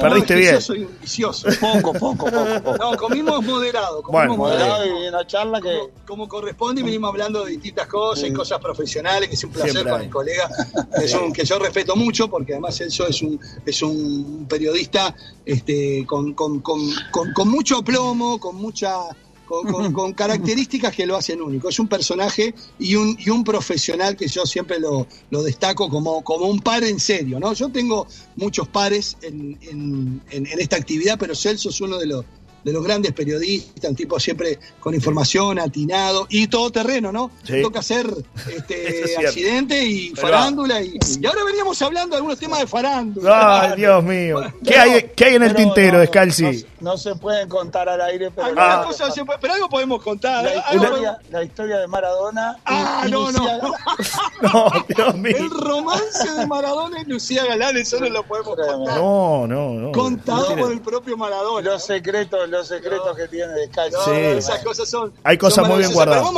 Perdiste 0.00 0.34
bien. 0.34 0.54
Yo 0.54 0.60
soy 0.60 0.84
un 0.84 0.98
vicioso. 1.00 1.48
Poco, 1.60 1.92
poco, 1.92 2.26
poco, 2.26 2.76
No, 2.78 2.96
comimos 2.96 3.42
moderado. 3.42 4.02
Comimos 4.02 4.36
moderado 4.36 4.86
y 4.86 5.08
una 5.08 5.26
charla 5.26 5.60
que. 5.60 5.90
Como, 6.06 6.28
corresponde, 6.28 6.82
y 6.82 6.84
venimos 6.84 7.08
hablando 7.08 7.44
de 7.44 7.52
distintas 7.52 7.86
cosas 7.86 8.28
y 8.28 8.32
cosas 8.32 8.58
profesionales, 8.58 9.28
que 9.28 9.34
es 9.34 9.44
un 9.44 9.50
placer 9.50 9.88
con 9.88 10.02
el 10.02 10.10
colega, 10.10 10.48
que, 10.98 11.16
un, 11.16 11.32
que 11.32 11.44
yo 11.44 11.58
respeto 11.58 11.96
mucho, 11.96 12.28
porque 12.28 12.52
además 12.52 12.76
Celso 12.76 13.06
es 13.06 13.22
un, 13.22 13.40
es 13.64 13.82
un 13.82 14.46
periodista 14.48 15.14
este, 15.44 16.04
con, 16.06 16.34
con, 16.34 16.60
con, 16.60 16.80
con 17.34 17.48
mucho 17.48 17.78
aplomo, 17.78 18.38
con 18.42 18.56
mucha 18.56 18.98
con, 19.92 20.12
características 20.12 20.94
que 20.94 21.06
lo 21.06 21.16
hacen 21.16 21.40
único. 21.40 21.68
Es 21.68 21.78
un 21.78 21.88
personaje 21.88 22.54
y 22.78 22.96
un, 22.96 23.16
y 23.18 23.30
un 23.30 23.44
profesional 23.44 24.16
que 24.16 24.26
yo 24.28 24.46
siempre 24.46 24.78
lo, 24.80 25.06
lo, 25.30 25.42
destaco 25.42 25.88
como, 25.88 26.22
como 26.22 26.46
un 26.46 26.60
par 26.60 26.84
en 26.84 26.98
serio. 26.98 27.38
¿no? 27.38 27.52
Yo 27.52 27.68
tengo 27.68 28.06
muchos 28.36 28.68
pares 28.68 29.16
en, 29.22 29.58
en, 29.62 30.22
en 30.30 30.46
esta 30.58 30.76
actividad, 30.76 31.18
pero 31.18 31.34
Celso 31.34 31.68
es 31.68 31.80
uno 31.80 31.98
de 31.98 32.06
los, 32.06 32.24
de 32.64 32.72
los 32.72 32.84
grandes 32.84 33.12
periodistas, 33.12 33.90
un 33.90 33.96
tipo 33.96 34.18
siempre 34.20 34.58
con 34.80 34.94
información, 34.94 35.58
atinado 35.58 36.26
y 36.28 36.46
todo 36.46 36.70
terreno, 36.70 37.12
¿no? 37.12 37.30
Toca 37.62 37.80
hacer 37.80 38.06
este, 38.56 39.16
accidente 39.16 39.84
y 39.84 40.10
farándula. 40.10 40.80
Y, 40.82 40.98
ahora 41.26 41.44
veníamos 41.44 41.80
hablando 41.82 42.10
de 42.10 42.16
algunos 42.16 42.38
temas 42.38 42.60
de 42.60 42.66
farándula. 42.66 43.62
Ay, 43.62 43.76
Dios 43.76 44.04
mío. 44.04 44.40
¿Qué, 44.64 44.76
hay, 44.76 45.10
¿Qué 45.14 45.24
hay 45.26 45.34
en 45.36 45.42
el 45.42 45.54
tintero, 45.54 45.98
Descalzi? 45.98 46.64
No, 46.82 46.98
se 46.98 47.14
pueden 47.14 47.48
contar 47.48 47.88
al 47.88 48.00
aire, 48.00 48.32
pero. 48.34 48.54
pero 49.40 49.54
algo 49.54 49.68
podemos 49.68 50.02
contar. 50.02 50.44
La 51.30 51.44
historia, 51.44 51.78
de 51.78 51.86
Maradona. 51.86 52.58
Ah, 52.64 53.06
no, 53.08 53.30
no, 53.30 53.46
no. 54.42 54.72
Dios 54.88 55.14
mío. 55.16 55.36
El 55.36 55.50
romance 55.50 56.30
de 56.32 56.46
Maradona 56.46 57.02
y 57.02 57.04
Lucía 57.04 57.44
Galán, 57.44 57.76
eso 57.76 58.00
no 58.00 58.08
lo 58.08 58.24
podemos 58.24 58.56
contar. 58.56 58.78
No, 58.78 59.46
no, 59.46 59.74
no. 59.74 59.92
Contado 59.92 60.56
por 60.56 60.72
el 60.72 60.80
propio 60.80 61.16
Maradona. 61.16 61.70
Los 61.70 61.84
secretos 61.84 62.48
los 62.52 62.68
secretos 62.68 63.16
que 63.16 63.26
tiene 63.28 63.52
Descalzo. 63.54 64.04
sí. 64.04 64.10
esas 64.12 64.62
cosas 64.62 64.88
son. 64.88 65.12
Hay 65.24 65.38
cosas 65.38 65.66
muy 65.66 65.78
bien 65.78 65.92
guardadas. 65.92 66.30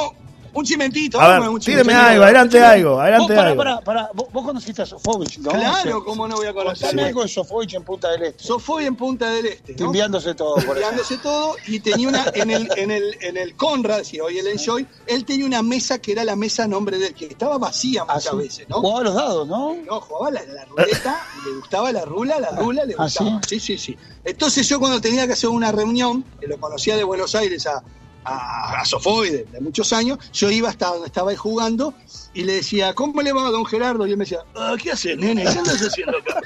Un 0.55 0.67
cimentito, 0.67 1.21
a 1.21 1.41
ver, 1.41 1.49
un 1.49 1.61
tíreme 1.61 1.93
algo, 1.93 2.25
adelante 2.25 2.61
algo, 2.61 3.01
adelante 3.01 3.35
vos, 3.35 3.43
algo. 3.43 3.57
Para, 3.57 3.81
para, 3.81 4.11
vos, 4.15 4.29
vos 4.33 4.45
conociste 4.45 4.83
a 4.83 4.87
Sofovich, 4.87 5.39
¿no? 5.39 5.51
Claro, 5.51 6.05
cómo 6.05 6.29
no 6.29 6.37
voy 6.37 6.47
a 6.47 6.55
conocer. 6.55 6.91
Sí. 6.91 7.01
algo 7.01 7.23
de 7.23 7.29
Sofovich 7.29 7.75
en 7.75 7.83
Punta 7.83 8.11
del 8.11 8.23
Este. 8.23 8.45
Sofovich 8.45 8.87
en 8.87 8.97
Punta 8.97 9.31
del 9.31 9.47
Este. 9.47 9.75
¿no? 9.75 9.87
Enviándose 9.87 10.35
todo 10.35 10.55
por 10.57 10.77
Enviándose 10.77 11.19
todo 11.19 11.57
y 11.67 11.81
tenía 11.81 12.09
una, 12.09 12.25
en 12.35 12.51
el, 12.51 12.69
en 12.77 12.91
el, 12.91 13.17
en 13.21 13.37
el 13.37 13.57
Conrad, 13.57 14.05
si 14.05 14.21
hoy 14.21 14.39
el 14.39 14.47
Enjoy, 14.47 14.87
él 15.07 15.25
tenía 15.25 15.47
una 15.47 15.63
mesa 15.63 15.99
que 15.99 16.13
era 16.13 16.25
la 16.25 16.37
mesa 16.37 16.65
a 16.65 16.69
nombre 16.69 16.99
de 16.99 17.09
él, 17.09 17.15
que 17.15 17.27
estaba 17.27 17.59
vacía 17.59 18.05
muchas 18.05 18.29
ah, 18.33 18.37
veces, 18.37 18.69
¿no? 18.69 18.81
Jugaba 18.81 19.03
los 19.03 19.15
dados, 19.15 19.49
¿no? 19.49 19.75
No, 19.75 20.01
jugaba 20.01 20.31
la, 20.31 20.43
la 20.45 20.65
ruleta, 20.67 21.27
le 21.47 21.57
gustaba 21.57 21.93
la 21.93 22.05
rula, 22.05 22.39
la 22.39 22.51
rula 22.51 22.85
le 22.85 22.95
¿Ah, 22.99 23.05
gustaba. 23.05 23.41
sí? 23.49 23.59
sí, 23.59 23.77
sí, 23.77 23.97
Entonces 24.25 24.69
yo 24.69 24.79
cuando 24.79 25.01
tenía 25.01 25.27
que 25.27 25.33
hacer 25.33 25.51
una 25.51 25.73
reunión, 25.73 26.25
que 26.41 26.47
lo 26.47 26.59
conocía 26.59 26.97
de 26.97 27.05
Buenos 27.05 27.35
Aires 27.35 27.67
a 27.67 27.83
a, 28.25 28.81
a 28.81 28.85
Sofoide 28.85 29.45
de, 29.51 29.61
muchos 29.61 29.93
años, 29.93 30.19
yo 30.33 30.51
iba 30.51 30.69
hasta 30.69 30.89
donde 30.89 31.07
estaba 31.07 31.31
ahí 31.31 31.37
jugando 31.37 31.95
y 32.33 32.45
le 32.45 32.55
decía, 32.55 32.95
¿cómo 32.95 33.23
le 33.23 33.33
va 33.33 33.47
a 33.47 33.51
don 33.51 33.65
Gerardo? 33.65 34.07
Y 34.07 34.11
él 34.11 34.17
me 34.17 34.25
decía, 34.25 34.41
ah, 34.57 34.75
¿qué 34.81 34.93
haces, 34.93 35.17
nene? 35.17 35.43
¿Qué 35.43 35.49
andas 35.49 35.81
haciendo 35.81 36.19
acá? 36.19 36.41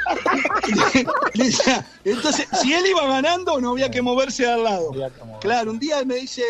le, 1.35 1.45
decía, 1.45 1.87
entonces, 2.05 2.47
si 2.61 2.73
él 2.73 2.85
iba 2.87 3.07
ganando, 3.07 3.61
no 3.61 3.71
había 3.71 3.91
que 3.91 4.03
moverse 4.03 4.47
al 4.47 4.65
lado. 4.65 4.93
Claro, 5.41 5.71
un 5.71 5.79
día 5.79 6.05
me 6.05 6.17
dice, 6.17 6.43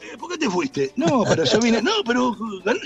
eh, 0.00 0.16
¿por 0.18 0.30
qué 0.30 0.38
te 0.38 0.50
fuiste? 0.50 0.92
No, 0.96 1.24
pero 1.24 1.44
yo 1.44 1.58
vine, 1.58 1.80
no, 1.82 1.92
pero 2.04 2.36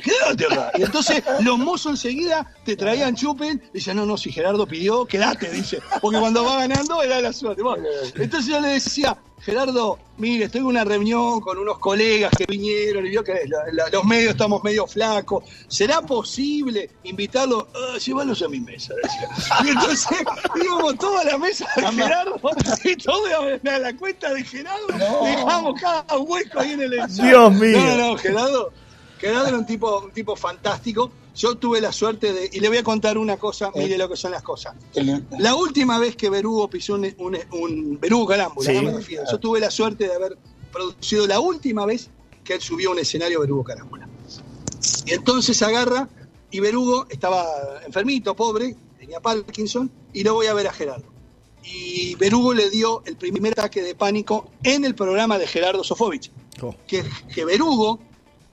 quédate 0.02 0.46
acá. 0.46 0.72
Y 0.78 0.82
entonces 0.82 1.22
los 1.40 1.58
mozos 1.58 1.92
enseguida 1.92 2.46
te 2.64 2.76
traían 2.76 3.16
chupen, 3.16 3.62
dice, 3.72 3.94
no, 3.94 4.06
no, 4.06 4.16
si 4.16 4.30
Gerardo 4.30 4.66
pidió, 4.66 5.04
quédate, 5.04 5.50
dice, 5.50 5.80
porque 6.00 6.18
cuando 6.18 6.44
va 6.44 6.58
ganando 6.58 7.02
era 7.02 7.20
la 7.20 7.32
suerte. 7.32 7.62
entonces 8.16 8.50
yo 8.50 8.60
le 8.60 8.68
decía, 8.68 9.18
Gerardo, 9.40 9.98
mire, 10.18 10.44
estoy 10.44 10.60
en 10.60 10.66
una 10.66 10.84
reunión 10.84 11.40
con 11.40 11.56
unos 11.56 11.78
colegas 11.78 12.30
que 12.36 12.44
vinieron 12.46 13.06
y 13.06 13.10
vio 13.10 13.24
que 13.24 13.40
los 13.92 14.04
medios 14.04 14.32
estamos 14.32 14.62
medio 14.62 14.86
flacos. 14.86 15.44
¿Será 15.66 16.02
posible 16.02 16.90
invitarlo? 17.04 17.68
Uh, 17.74 17.98
llévalos 17.98 18.42
a 18.42 18.48
mi 18.48 18.60
mesa, 18.60 18.94
decía. 19.02 19.28
Y 19.64 19.68
entonces 19.70 20.06
íbamos 20.62 20.98
toda 20.98 21.24
la 21.24 21.38
mesa 21.38 21.66
de 21.74 21.86
Gerardo 21.90 22.40
y 22.84 22.96
todo 22.96 23.24
a 23.26 23.78
la 23.78 23.96
cuenta 23.96 24.32
de 24.34 24.44
Gerardo 24.44 24.88
dejamos 25.24 25.80
cada 25.80 26.18
hueco 26.18 26.60
ahí 26.60 26.72
en 26.72 26.82
el 26.82 26.92
ensayo. 26.94 27.28
Dios 27.28 27.52
mío. 27.54 27.78
No, 27.78 27.96
no, 27.96 28.18
Gerardo, 28.18 28.72
Gerardo 29.18 29.48
era 29.48 29.58
un 29.58 29.66
tipo, 29.66 30.00
un 30.00 30.10
tipo 30.10 30.36
fantástico 30.36 31.10
yo 31.40 31.56
tuve 31.56 31.80
la 31.80 31.90
suerte 31.90 32.34
de. 32.34 32.50
Y 32.52 32.60
le 32.60 32.68
voy 32.68 32.76
a 32.76 32.84
contar 32.84 33.16
una 33.16 33.38
cosa, 33.38 33.72
mire 33.74 33.96
lo 33.96 34.10
que 34.10 34.16
son 34.16 34.30
las 34.30 34.42
cosas. 34.42 34.74
La 35.38 35.54
última 35.54 35.98
vez 35.98 36.14
que 36.14 36.28
Berugo 36.28 36.68
pisó 36.68 36.96
un. 36.96 37.14
un, 37.16 37.38
un 37.52 37.98
Berugo 37.98 38.26
Carámbula, 38.26 38.82
me 38.82 38.92
refiero. 38.92 39.24
Yo 39.30 39.40
tuve 39.40 39.58
la 39.58 39.70
suerte 39.70 40.06
de 40.06 40.14
haber 40.14 40.36
producido 40.70 41.26
la 41.26 41.40
última 41.40 41.86
vez 41.86 42.10
que 42.44 42.54
él 42.54 42.60
subió 42.60 42.90
a 42.90 42.92
un 42.92 42.98
escenario 42.98 43.40
Berugo 43.40 43.64
Carámbula. 43.64 44.06
Y 45.06 45.12
entonces 45.12 45.62
agarra 45.62 46.10
y 46.50 46.60
Berugo 46.60 47.06
estaba 47.08 47.46
enfermito, 47.86 48.36
pobre, 48.36 48.76
tenía 48.98 49.20
Parkinson, 49.20 49.90
y 50.12 50.22
lo 50.22 50.34
voy 50.34 50.46
a 50.46 50.52
ver 50.54 50.66
a 50.66 50.72
Gerardo. 50.74 51.08
Y 51.64 52.16
Berugo 52.16 52.52
le 52.52 52.68
dio 52.68 53.02
el 53.06 53.16
primer 53.16 53.52
ataque 53.52 53.82
de 53.82 53.94
pánico 53.94 54.50
en 54.62 54.84
el 54.84 54.94
programa 54.94 55.38
de 55.38 55.46
Gerardo 55.46 55.84
Sofovich. 55.84 56.30
Oh. 56.60 56.74
Que, 56.86 57.02
que 57.34 57.44
Berugo 57.46 57.98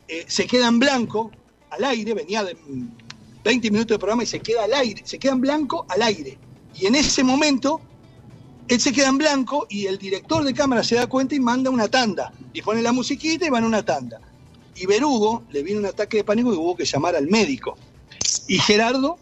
eh, 0.08 0.24
se 0.28 0.48
queda 0.48 0.68
en 0.68 0.80
blanco 0.80 1.32
al 1.70 1.84
aire, 1.84 2.14
venía 2.14 2.44
de 2.44 2.56
20 3.44 3.72
minutos 3.72 3.96
de 3.96 4.00
programa 4.00 4.24
y 4.24 4.26
se 4.26 4.40
queda 4.40 4.66
al 4.66 4.74
aire, 4.74 5.02
se 5.06 5.18
queda 5.20 5.34
en 5.34 5.42
blanco 5.42 5.86
al 5.90 6.02
aire. 6.02 6.38
Y 6.76 6.86
en 6.86 6.96
ese 6.96 7.24
momento, 7.24 7.82
él 8.68 8.80
se 8.80 8.92
queda 8.92 9.08
en 9.08 9.18
blanco 9.18 9.66
y 9.70 9.86
el 9.86 9.98
director 9.98 10.44
de 10.44 10.54
cámara 10.54 10.84
se 10.84 10.96
da 10.96 11.08
cuenta 11.08 11.36
y 11.36 11.40
manda 11.40 11.70
una 11.70 11.88
tanda. 11.88 12.34
Y 12.54 12.62
pone 12.62 12.82
la 12.82 12.92
musiquita 12.92 13.46
y 13.46 13.50
van 13.50 13.64
a 13.64 13.68
una 13.68 13.84
tanda. 13.84 14.20
Y 14.76 14.86
Berugo 14.86 15.44
le 15.52 15.64
vino 15.64 15.80
un 15.80 15.86
ataque 15.86 16.18
de 16.18 16.24
pánico 16.24 16.54
y 16.54 16.58
hubo 16.58 16.76
que 16.76 16.86
llamar 16.86 17.16
al 17.16 17.28
médico. 17.28 17.78
Y 18.48 18.60
Gerardo 18.60 19.18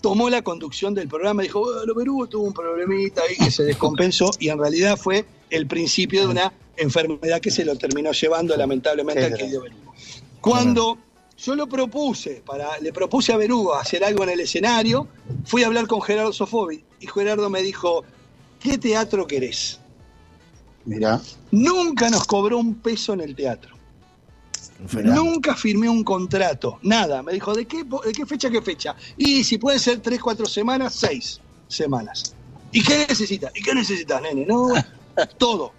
tomó 0.00 0.30
la 0.30 0.42
conducción 0.42 0.94
del 0.94 1.08
programa 1.08 1.42
y 1.42 1.46
dijo, 1.46 1.60
bueno, 1.60 1.94
Berugo 1.94 2.26
tuvo 2.26 2.44
un 2.44 2.52
problemita 2.52 3.22
ahí 3.22 3.36
que 3.36 3.50
se 3.50 3.64
descompensó 3.64 4.30
y 4.38 4.50
en 4.50 4.58
realidad 4.58 4.96
fue 4.96 5.24
el 5.50 5.66
principio 5.66 6.20
de 6.20 6.28
una 6.28 6.52
enfermedad 6.76 7.40
que 7.40 7.50
se 7.50 7.64
lo 7.64 7.76
terminó 7.76 8.12
llevando 8.12 8.56
lamentablemente 8.56 9.24
al 9.24 9.34
querido 9.34 9.62
Berugo. 9.62 9.94
Cuando 10.40 10.98
yo 11.38 11.54
lo 11.54 11.68
propuse, 11.68 12.42
para, 12.46 12.78
le 12.80 12.92
propuse 12.92 13.32
a 13.32 13.36
Berugo 13.36 13.74
hacer 13.74 14.02
algo 14.04 14.24
en 14.24 14.30
el 14.30 14.40
escenario, 14.40 15.06
fui 15.44 15.62
a 15.62 15.66
hablar 15.66 15.86
con 15.86 16.00
Gerardo 16.00 16.32
Sofobi 16.32 16.82
y 17.00 17.06
Gerardo 17.06 17.50
me 17.50 17.62
dijo, 17.62 18.04
¿qué 18.60 18.78
teatro 18.78 19.26
querés? 19.26 19.80
Mira. 20.84 21.20
Nunca 21.50 22.08
nos 22.10 22.24
cobró 22.24 22.58
un 22.58 22.76
peso 22.76 23.12
en 23.12 23.20
el 23.20 23.34
teatro. 23.34 23.76
Nunca 25.04 25.54
firmé 25.54 25.88
un 25.88 26.04
contrato, 26.04 26.78
nada. 26.82 27.22
Me 27.22 27.32
dijo, 27.32 27.54
¿de 27.54 27.66
qué, 27.66 27.82
¿de 27.82 28.12
qué 28.12 28.26
fecha 28.26 28.50
qué 28.50 28.60
fecha? 28.60 28.94
Y 29.16 29.42
si 29.42 29.58
puede 29.58 29.78
ser 29.78 30.00
tres, 30.00 30.20
cuatro 30.20 30.46
semanas, 30.46 30.94
seis 30.94 31.40
semanas. 31.66 32.34
¿Y 32.72 32.82
qué 32.82 33.06
necesitas? 33.08 33.52
¿Y 33.54 33.62
qué 33.62 33.74
necesitas, 33.74 34.20
nene? 34.20 34.44
No, 34.44 34.68
todo. 35.38 35.72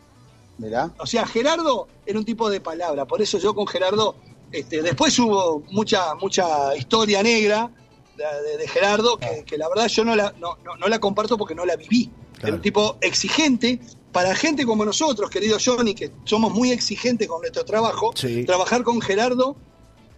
Mirá. 0.57 0.91
O 0.97 1.05
sea, 1.05 1.27
Gerardo 1.27 1.87
era 2.05 2.17
un 2.17 2.25
tipo 2.25 2.49
de 2.49 2.59
palabra. 2.59 3.05
Por 3.05 3.21
eso 3.21 3.37
yo 3.37 3.53
con 3.53 3.67
Gerardo 3.67 4.15
este, 4.51 4.81
después 4.81 5.17
hubo 5.19 5.63
mucha, 5.71 6.15
mucha 6.15 6.75
historia 6.75 7.21
negra 7.23 7.69
de, 8.15 8.67
Gerardo, 8.67 9.17
que, 9.45 9.57
la 9.57 9.69
verdad 9.69 9.87
yo 9.87 10.03
no 10.03 10.15
la, 10.15 10.33
no, 10.39 10.87
la 10.87 10.99
comparto 10.99 11.37
porque 11.37 11.55
no 11.55 11.65
la 11.65 11.75
viví. 11.75 12.09
Era 12.41 12.53
un 12.53 12.61
tipo 12.61 12.97
exigente. 13.01 13.79
Para 14.11 14.33
gente 14.33 14.65
como 14.65 14.83
nosotros, 14.83 15.29
querido 15.29 15.57
Johnny, 15.63 15.93
que 15.93 16.11
somos 16.23 16.51
muy 16.51 16.71
exigentes 16.71 17.27
con 17.27 17.41
nuestro 17.41 17.63
trabajo, 17.65 18.13
trabajar 18.45 18.83
con 18.83 18.99
Gerardo 19.01 19.55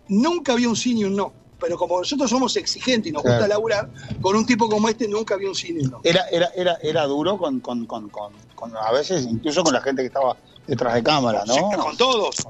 nunca 0.10 0.54
había 0.54 0.70
un 0.70 0.76
sí 0.76 0.94
ni 0.94 1.04
un 1.04 1.16
no. 1.16 1.34
pero 1.60 1.78
como 1.78 2.00
nosotros 2.00 2.30
somos 2.30 2.56
exigentes 2.56 3.10
y 3.10 3.14
nos 3.14 3.24
gusta 3.24 3.48
laburar, 3.48 3.90
con 4.22 4.36
un 4.36 4.46
tipo 4.46 4.70
como 4.70 4.88
este 4.88 5.08
nunca 5.08 5.34
había 5.36 5.50
un 5.50 5.56
cine. 5.56 5.82
Era, 6.04 6.26
era, 6.32 6.50
era, 6.56 6.78
era 6.82 7.06
duro 7.06 7.38
con, 7.38 7.60
con, 7.60 7.86
con, 7.86 8.10
con, 8.10 8.32
a 8.78 8.92
veces 8.94 9.26
incluso 9.30 9.64
con 9.64 9.74
la 9.74 9.82
gente 9.82 10.02
que 10.02 10.08
estaba 10.08 10.38
detrás 10.70 10.94
de 10.94 11.04
cámara, 11.04 11.44
¿no? 11.48 11.72
con 11.72 11.98
todos, 11.98 12.48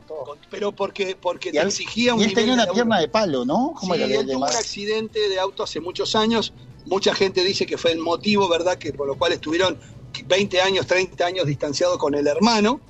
pero 0.50 0.74
porque, 0.74 1.18
porque 1.20 1.52
te 1.52 1.62
exigía 1.62 2.14
un 2.14 2.22
Y 2.22 2.26
él 2.26 2.34
tenía 2.34 2.54
una 2.54 2.68
pierna 2.68 3.00
de 3.00 3.08
palo, 3.08 3.46
¿no? 3.46 3.74
¿Cómo 3.80 3.96
sí, 3.96 4.02
él 4.02 4.28
tuvo 4.28 4.38
un 4.38 4.44
accidente 4.44 5.30
de 5.30 5.40
auto 5.40 5.64
hace 5.64 5.80
muchos 5.80 6.16
años. 6.16 6.54
Mucha 6.86 7.14
gente 7.14 7.44
dice 7.44 7.66
que 7.66 7.78
fue 7.78 7.92
el 7.94 8.00
motivo, 8.00 8.50
¿verdad?, 8.50 8.78
que 8.78 8.92
por 8.92 9.08
lo 9.08 9.18
cual 9.18 9.32
estuvieron 9.32 9.80
20 10.26 10.62
años, 10.62 10.86
30 10.86 11.26
años 11.26 11.46
distanciados 11.46 11.98
con 11.98 12.14
el 12.14 12.28
hermano 12.28 12.82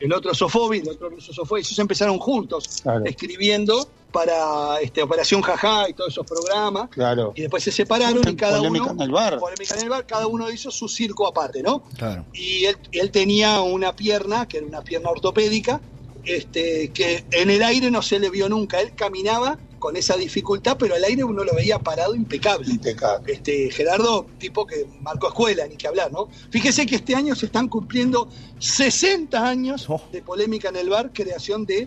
el 0.00 0.12
otro 0.12 0.34
Sofobi, 0.34 0.78
el 0.78 0.88
otro 0.88 1.08
ruso 1.10 1.32
Sofobi, 1.32 1.60
ellos 1.60 1.78
empezaron 1.78 2.18
juntos 2.18 2.82
escribiendo 3.04 3.88
para 4.12 4.80
este, 4.80 5.02
Operación 5.02 5.42
Jaja 5.42 5.88
y 5.88 5.92
todos 5.92 6.12
esos 6.12 6.26
programas. 6.26 6.88
Claro. 6.90 7.32
Y 7.34 7.42
después 7.42 7.62
se 7.62 7.70
separaron 7.70 8.26
y 8.28 8.34
cada 8.34 8.58
polémica 8.58 8.84
uno. 8.84 8.92
En 8.92 9.00
el 9.02 9.10
bar. 9.10 9.38
Polémica 9.38 9.74
en 9.74 9.82
el 9.82 9.88
bar, 9.88 10.06
cada 10.06 10.26
uno 10.26 10.50
hizo 10.50 10.70
su 10.70 10.88
circo 10.88 11.26
aparte, 11.26 11.62
¿no? 11.62 11.82
Claro. 11.96 12.24
Y 12.32 12.64
él, 12.64 12.76
él 12.92 13.10
tenía 13.10 13.60
una 13.60 13.94
pierna, 13.94 14.48
que 14.48 14.58
era 14.58 14.66
una 14.66 14.82
pierna 14.82 15.10
ortopédica, 15.10 15.80
este, 16.24 16.90
que 16.92 17.24
en 17.30 17.50
el 17.50 17.62
aire 17.62 17.90
no 17.90 18.02
se 18.02 18.18
le 18.18 18.30
vio 18.30 18.48
nunca. 18.48 18.80
Él 18.80 18.92
caminaba 18.94 19.58
con 19.86 19.96
esa 19.96 20.16
dificultad, 20.16 20.76
pero 20.76 20.96
al 20.96 21.04
aire 21.04 21.22
uno 21.22 21.44
lo 21.44 21.54
veía 21.54 21.78
parado 21.78 22.16
impecable. 22.16 22.68
Impecable. 22.68 23.32
Este, 23.32 23.70
Gerardo, 23.70 24.26
tipo 24.36 24.66
que 24.66 24.84
marcó 25.00 25.28
escuela, 25.28 25.64
ni 25.68 25.76
que 25.76 25.86
hablar, 25.86 26.10
¿no? 26.10 26.28
Fíjese 26.50 26.86
que 26.86 26.96
este 26.96 27.14
año 27.14 27.36
se 27.36 27.46
están 27.46 27.68
cumpliendo 27.68 28.28
60 28.58 29.48
años 29.48 29.86
oh. 29.88 30.02
de 30.10 30.22
polémica 30.22 30.70
en 30.70 30.76
el 30.76 30.90
bar, 30.90 31.12
creación 31.12 31.64
de 31.66 31.86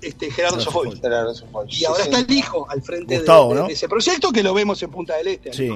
este, 0.00 0.30
Gerardo 0.30 0.60
Sofovich. 0.60 1.02
Y 1.70 1.84
ahora 1.86 2.04
está 2.04 2.20
el 2.20 2.30
hijo 2.30 2.70
al 2.70 2.82
frente 2.82 3.20
de, 3.20 3.66
ese 3.68 3.88
proyecto 3.88 4.30
que 4.30 4.44
lo 4.44 4.54
vemos 4.54 4.80
en 4.84 4.90
Punta 4.92 5.16
del 5.16 5.26
Este. 5.26 5.52
Sí. 5.52 5.72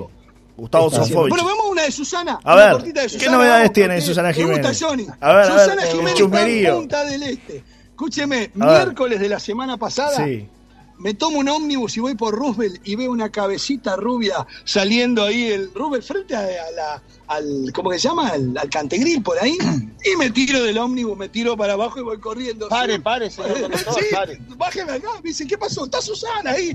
Gustavo 0.57 0.91
Sofovich. 0.91 1.31
Bueno, 1.31 1.45
vemos 1.45 1.67
una 1.69 1.83
de 1.83 1.91
Susana. 1.91 2.39
A 2.45 2.55
ver, 2.55 2.95
¿qué 3.19 3.29
novedades 3.29 3.73
tiene 3.73 4.01
Susana 4.01 4.33
Jiménez? 4.33 4.81
A 5.21 5.33
ver, 5.33 5.47
Susana 5.47 5.83
Jiménez 5.83 6.21
está 6.21 6.49
en 6.49 6.75
Punta 6.77 7.05
del 7.05 7.23
Este. 7.25 7.65
Escúcheme, 7.91 8.53
miércoles 8.55 9.19
de 9.19 9.29
la 9.29 9.41
semana 9.41 9.77
pasada 9.77 10.25
sí 10.25 10.49
me 10.99 11.15
tomo 11.15 11.39
un 11.39 11.49
ómnibus 11.49 11.97
y 11.97 12.01
voy 12.01 12.15
por 12.15 12.35
Roosevelt 12.35 12.81
y 12.87 12.97
veo 12.97 13.11
una 13.11 13.31
cabecita 13.31 13.97
rubia 13.97 14.47
saliendo 14.65 15.25
ahí, 15.25 15.49
el 15.49 15.73
Roosevelt 15.75 16.05
frente 16.05 16.37
a, 16.37 16.71
la, 16.71 17.03
al, 17.27 17.73
¿cómo 17.75 17.91
se 17.93 17.99
llama? 17.99 18.31
Al, 18.31 18.71
cantegril 18.71 19.23
por 19.23 19.39
ahí, 19.39 19.57
y 20.05 20.17
me 20.17 20.31
tiro 20.31 20.63
del 20.63 20.79
ómnibus, 20.79 21.17
me 21.17 21.29
tiro 21.29 21.57
para 21.57 21.75
abajo 21.75 22.01
y 22.01 22.03
voy 22.03 22.19
corriendo. 22.19 22.69
Pare, 22.69 22.99
pare, 23.01 23.31
señor 23.31 23.71
sí, 23.77 24.07
pare. 24.13 24.39
Bájeme 24.57 24.93
acá, 24.93 25.09
me 25.23 25.29
dice, 25.29 25.47
¿qué 25.47 25.59
pasó? 25.59 25.85
Está 25.85 26.01
Susana 26.01 26.51
ahí. 26.51 26.73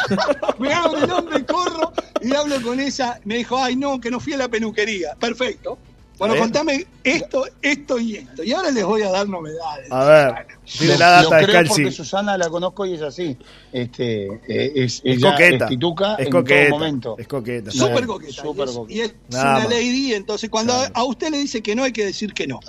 me 0.58 0.72
hago 0.72 0.96
el 0.96 1.10
hombre, 1.10 1.44
corro 1.46 1.92
y 2.20 2.34
hablo 2.34 2.60
con 2.62 2.80
ella. 2.80 3.20
Me 3.24 3.38
dijo, 3.38 3.58
ay 3.58 3.76
no, 3.76 4.00
que 4.00 4.10
no 4.10 4.20
fui 4.20 4.32
a 4.32 4.38
la 4.38 4.48
peluquería. 4.48 5.14
Perfecto. 5.16 5.78
Bueno, 6.28 6.40
contame 6.40 6.86
esto, 7.02 7.44
esto 7.60 7.98
y 7.98 8.14
esto. 8.14 8.44
Y 8.44 8.52
ahora 8.52 8.70
les 8.70 8.84
voy 8.84 9.02
a 9.02 9.10
dar 9.10 9.28
novedades. 9.28 9.90
A 9.90 10.04
ver, 10.04 10.46
tiene 10.64 10.96
la 10.96 11.10
data 11.10 11.36
de 11.38 11.44
creo 11.46 11.64
porque 11.66 11.90
Susana 11.90 12.38
la 12.38 12.48
conozco 12.48 12.86
y 12.86 12.94
es 12.94 13.02
así. 13.02 13.36
Este, 13.72 14.26
eh, 14.46 14.72
es, 14.76 15.02
es 15.02 15.20
coqueta. 15.20 15.64
Es 15.64 15.70
tituca 15.70 16.14
es 16.14 16.26
en 16.26 16.32
coqueta, 16.32 16.68
todo 16.68 16.78
momento. 16.78 17.16
Es 17.18 17.26
coqueta. 17.26 17.70
Súper 17.72 18.06
coqueta. 18.06 18.40
Super 18.40 18.68
y, 18.88 19.00
es, 19.00 19.14
una 19.30 19.64
lady, 19.64 20.14
entonces 20.14 20.48
cuando 20.48 20.72
a 20.94 21.04
usted 21.04 21.30
le 21.30 21.38
dice 21.38 21.60
que 21.60 21.74
no, 21.74 21.82
hay 21.82 21.92
que 21.92 22.04
decir 22.04 22.32
que 22.34 22.46
no. 22.46 22.60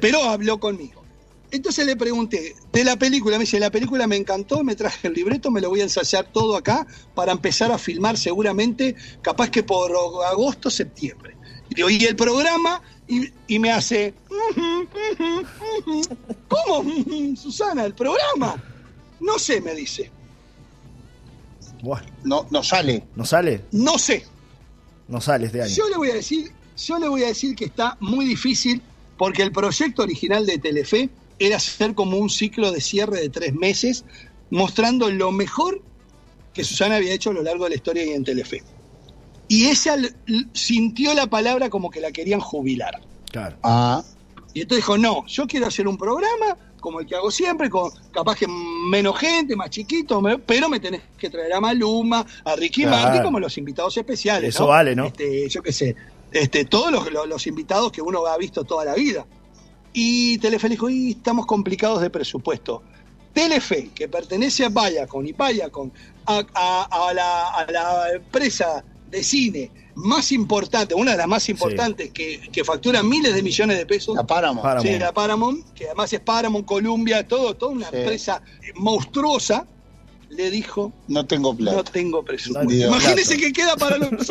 Pero 0.00 0.24
habló 0.24 0.58
conmigo. 0.58 1.04
Entonces 1.52 1.86
le 1.86 1.94
pregunté, 1.94 2.56
de 2.72 2.84
la 2.84 2.96
película, 2.96 3.38
me 3.38 3.44
dice, 3.44 3.60
la 3.60 3.70
película 3.70 4.08
me 4.08 4.16
encantó, 4.16 4.64
me 4.64 4.74
traje 4.74 5.06
el 5.06 5.14
libreto, 5.14 5.52
me 5.52 5.60
lo 5.60 5.68
voy 5.68 5.80
a 5.80 5.84
ensayar 5.84 6.26
todo 6.32 6.56
acá 6.56 6.84
para 7.14 7.30
empezar 7.30 7.70
a 7.70 7.78
filmar 7.78 8.18
seguramente, 8.18 8.96
capaz 9.22 9.48
que 9.48 9.62
por 9.62 9.92
agosto, 10.28 10.70
septiembre. 10.70 11.36
Y 11.68 12.04
el 12.04 12.16
programa 12.16 12.82
y, 13.08 13.58
me 13.58 13.70
hace. 13.70 14.14
¿Cómo, 16.48 16.84
Susana? 17.36 17.84
¿El 17.84 17.94
programa? 17.94 18.62
No 19.20 19.38
sé, 19.38 19.60
me 19.60 19.74
dice. 19.74 20.10
No, 22.24 22.46
no 22.50 22.62
sale. 22.62 23.04
¿No 23.14 23.24
sale? 23.24 23.64
No 23.72 23.98
sé. 23.98 24.24
No 25.08 25.20
sale 25.20 25.46
este 25.46 25.62
año. 25.62 25.74
Yo 25.74 25.88
le 25.88 25.96
voy 25.96 26.10
a 26.10 26.14
decir, 26.14 26.50
yo 26.76 26.98
le 26.98 27.08
voy 27.08 27.22
a 27.22 27.28
decir 27.28 27.54
que 27.54 27.66
está 27.66 27.96
muy 28.00 28.24
difícil 28.24 28.82
porque 29.16 29.42
el 29.42 29.52
proyecto 29.52 30.02
original 30.02 30.46
de 30.46 30.58
Telefe 30.58 31.08
era 31.38 31.56
hacer 31.56 31.94
como 31.94 32.16
un 32.16 32.28
ciclo 32.28 32.72
de 32.72 32.80
cierre 32.80 33.20
de 33.20 33.28
tres 33.28 33.54
meses, 33.54 34.04
mostrando 34.50 35.10
lo 35.10 35.30
mejor 35.30 35.80
que 36.54 36.64
Susana 36.64 36.96
había 36.96 37.12
hecho 37.12 37.30
a 37.30 37.34
lo 37.34 37.42
largo 37.42 37.64
de 37.64 37.70
la 37.70 37.76
historia 37.76 38.04
y 38.04 38.10
en 38.10 38.24
Telefe 38.24 38.62
y 39.48 39.66
ella 39.66 39.96
sintió 40.52 41.14
la 41.14 41.26
palabra 41.26 41.70
como 41.70 41.90
que 41.90 42.00
la 42.00 42.10
querían 42.12 42.40
jubilar. 42.40 43.00
Claro. 43.30 43.56
Ah. 43.62 44.02
Y 44.54 44.62
entonces 44.62 44.84
dijo, 44.84 44.98
no, 44.98 45.26
yo 45.26 45.46
quiero 45.46 45.66
hacer 45.66 45.86
un 45.86 45.98
programa 45.98 46.56
como 46.80 47.00
el 47.00 47.06
que 47.06 47.16
hago 47.16 47.30
siempre, 47.30 47.68
con 47.68 47.90
capaz 48.12 48.36
que 48.36 48.46
menos 48.46 49.18
gente, 49.18 49.56
más 49.56 49.70
chiquito, 49.70 50.22
pero 50.46 50.68
me 50.68 50.78
tenés 50.78 51.02
que 51.18 51.28
traer 51.28 51.52
a 51.52 51.60
Maluma, 51.60 52.24
a 52.44 52.54
Ricky 52.54 52.86
Martin 52.86 53.22
como 53.22 53.40
los 53.40 53.58
invitados 53.58 53.96
especiales. 53.96 54.54
Eso 54.54 54.68
vale, 54.68 54.94
¿no? 54.94 55.06
Este, 55.06 55.48
yo 55.48 55.62
qué 55.62 55.72
sé, 55.72 55.96
este, 56.30 56.64
todos 56.64 57.10
los, 57.10 57.46
invitados 57.48 57.90
que 57.90 58.00
uno 58.00 58.24
ha 58.26 58.38
visto 58.38 58.64
toda 58.64 58.84
la 58.84 58.94
vida. 58.94 59.26
Y 59.92 60.38
Telefe 60.38 60.68
dijo, 60.68 60.88
y 60.88 61.12
estamos 61.12 61.46
complicados 61.46 62.00
de 62.02 62.10
presupuesto. 62.10 62.82
Telefe, 63.32 63.90
que 63.94 64.08
pertenece 64.08 64.64
a 64.64 64.68
Viacom 64.68 65.26
y 65.26 65.34
a, 65.38 65.70
a, 66.54 67.12
la, 67.14 67.48
a 67.48 67.70
la 67.70 68.12
empresa 68.14 68.84
de 69.10 69.22
cine 69.22 69.70
más 69.96 70.30
importante, 70.30 70.94
una 70.94 71.12
de 71.12 71.16
las 71.16 71.26
más 71.26 71.48
importantes 71.48 72.10
que, 72.10 72.48
que, 72.52 72.64
factura 72.64 73.02
miles 73.02 73.34
de 73.34 73.42
millones 73.42 73.78
de 73.78 73.86
pesos. 73.86 74.14
La 74.14 74.26
Paramount. 74.26 74.82
Sí, 74.82 74.98
la 74.98 75.12
Paramount, 75.12 75.72
que 75.72 75.86
además 75.86 76.12
es 76.12 76.20
Paramount, 76.20 76.66
Columbia, 76.66 77.26
todo, 77.26 77.54
toda 77.54 77.72
una 77.72 77.88
empresa 77.88 78.42
monstruosa, 78.74 79.66
le 80.28 80.50
dijo: 80.50 80.92
No 81.08 81.24
tengo 81.24 81.56
plata. 81.56 81.78
No 81.78 81.84
tengo 81.84 82.22
presupuesto. 82.22 82.74
Imagínese 82.74 83.38
que 83.38 83.52
queda 83.54 83.74
para 83.76 83.96
los. 83.96 84.10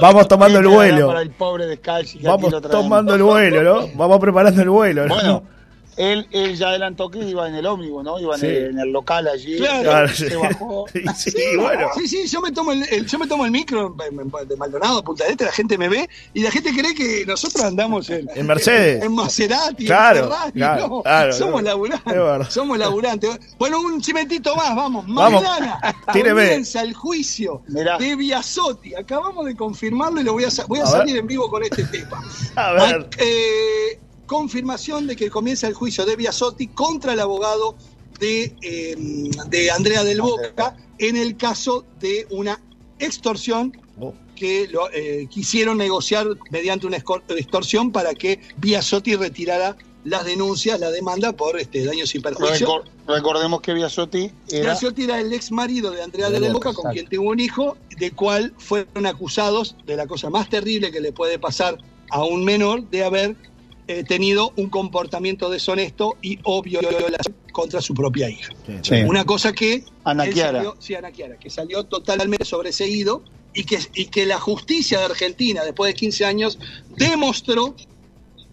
Vamos 0.00 0.26
tomando 0.26 0.58
el 0.58 0.66
vuelo. 0.66 1.06
Para 1.06 1.22
el 1.22 1.30
pobre 1.30 1.78
Vamos 2.22 2.54
tomando 2.70 3.14
el 3.14 3.22
vuelo, 3.22 3.62
¿no? 3.62 3.88
Vamos 3.94 4.18
preparando 4.18 4.62
el 4.62 4.70
vuelo. 4.70 5.06
¿no? 5.06 5.14
Bueno 5.14 5.54
él, 5.96 6.26
él 6.30 6.56
ya 6.56 6.68
adelantó 6.68 7.10
que 7.10 7.18
iba 7.20 7.48
en 7.48 7.54
el 7.54 7.66
ómnibus, 7.66 8.04
¿no? 8.04 8.18
Iba 8.18 8.36
en, 8.36 8.78
el, 8.78 8.92
local 8.92 9.28
allí. 9.28 9.56
Claro, 9.56 10.08
se 10.08 10.36
bajó. 10.36 10.86
Sí, 11.14 11.32
bueno. 11.56 11.88
sí, 11.96 12.08
sí, 12.08 12.26
yo 12.26 12.40
me 12.40 12.50
tomo 12.50 12.72
el, 12.72 13.06
yo 13.06 13.18
me 13.18 13.26
tomo 13.26 13.44
el 13.44 13.50
micro 13.50 13.94
de 14.46 14.56
Maldonado, 14.56 15.02
Punta 15.02 15.24
Este, 15.26 15.44
la 15.44 15.52
gente 15.52 15.78
me 15.78 15.88
ve 15.88 16.08
y 16.32 16.42
la 16.42 16.50
gente 16.50 16.70
cree 16.72 16.94
que 16.94 17.24
nosotros 17.26 17.64
andamos 17.64 18.10
en, 18.10 18.28
en 18.34 18.46
Mercedes, 18.46 19.02
en, 19.02 19.14
Maserati, 19.14 19.86
claro, 19.86 20.18
en 20.18 20.24
Ferrari, 20.24 20.52
claro, 20.52 20.88
no, 20.88 21.02
claro, 21.02 21.32
somos 21.32 21.62
laburantes, 21.62 22.52
somos 22.52 22.78
laburantes. 22.78 23.38
Bueno, 23.58 23.80
un 23.80 24.02
cimentito 24.02 24.54
más, 24.56 24.74
vamos, 24.74 25.06
mañana 25.06 25.78
comienza 26.06 26.82
el 26.82 26.94
juicio 26.94 27.62
de 27.66 28.16
Biasotti. 28.16 28.94
Acabamos 28.94 29.46
de 29.46 29.56
confirmarlo 29.56 30.20
y 30.20 30.24
lo 30.24 30.32
voy 30.32 30.44
a, 30.44 30.48
voy 30.66 30.80
a, 30.80 30.86
salir 30.86 31.16
en 31.16 31.26
vivo 31.26 31.48
con 31.48 31.62
este 31.62 31.84
tema. 31.84 32.22
A 32.56 32.72
ver. 32.72 33.08
Eh, 33.18 34.00
confirmación 34.26 35.06
de 35.06 35.16
que 35.16 35.30
comienza 35.30 35.66
el 35.66 35.74
juicio 35.74 36.04
de 36.04 36.16
Biasotti 36.16 36.68
contra 36.68 37.12
el 37.12 37.20
abogado 37.20 37.76
de, 38.18 38.54
eh, 38.62 38.96
de 39.48 39.70
Andrea 39.70 40.04
del 40.04 40.20
Boca 40.20 40.76
en 40.98 41.16
el 41.16 41.36
caso 41.36 41.84
de 42.00 42.26
una 42.30 42.60
extorsión 42.98 43.76
oh. 44.00 44.14
que 44.36 44.68
lo, 44.68 44.90
eh, 44.92 45.26
quisieron 45.30 45.78
negociar 45.78 46.26
mediante 46.50 46.86
una 46.86 46.98
extorsión 46.98 47.92
para 47.92 48.14
que 48.14 48.40
Biasotti 48.58 49.16
retirara 49.16 49.76
las 50.04 50.24
denuncias, 50.24 50.78
la 50.80 50.90
demanda 50.90 51.32
por 51.32 51.58
este, 51.58 51.84
daños 51.84 52.14
y 52.14 52.20
perjuicios. 52.20 52.82
recordemos 53.06 53.62
que 53.62 53.72
Biasotti 53.72 54.30
era... 54.50 54.76
era 54.98 55.20
el 55.20 55.32
ex 55.32 55.50
marido 55.50 55.90
de 55.90 56.02
Andrea 56.02 56.28
del 56.30 56.52
Boca, 56.52 56.74
con 56.74 56.92
quien 56.92 57.08
tuvo 57.08 57.30
un 57.30 57.40
hijo, 57.40 57.76
de 57.98 58.10
cual 58.10 58.52
fueron 58.58 59.06
acusados 59.06 59.74
de 59.86 59.96
la 59.96 60.06
cosa 60.06 60.28
más 60.28 60.50
terrible 60.50 60.92
que 60.92 61.00
le 61.00 61.12
puede 61.12 61.38
pasar 61.38 61.78
a 62.10 62.22
un 62.22 62.44
menor, 62.44 62.88
de 62.90 63.02
haber 63.02 63.36
eh, 63.86 64.04
tenido 64.04 64.52
un 64.56 64.70
comportamiento 64.70 65.50
deshonesto 65.50 66.16
y 66.22 66.38
obvio 66.44 66.80
contra 67.52 67.80
su 67.80 67.94
propia 67.94 68.30
hija. 68.30 68.52
Una 69.06 69.24
cosa 69.24 69.52
que... 69.52 69.84
Ana 70.04 70.24
Salió, 70.24 70.76
sí, 70.78 70.94
Ana 70.94 71.12
que 71.12 71.50
salió 71.50 71.84
totalmente 71.84 72.44
sobreseído 72.44 73.22
y 73.52 73.64
que, 73.64 73.78
y 73.94 74.06
que 74.06 74.26
la 74.26 74.40
justicia 74.40 74.98
de 74.98 75.04
Argentina, 75.04 75.64
después 75.64 75.90
de 75.90 75.94
15 75.94 76.24
años, 76.24 76.58
demostró 76.96 77.74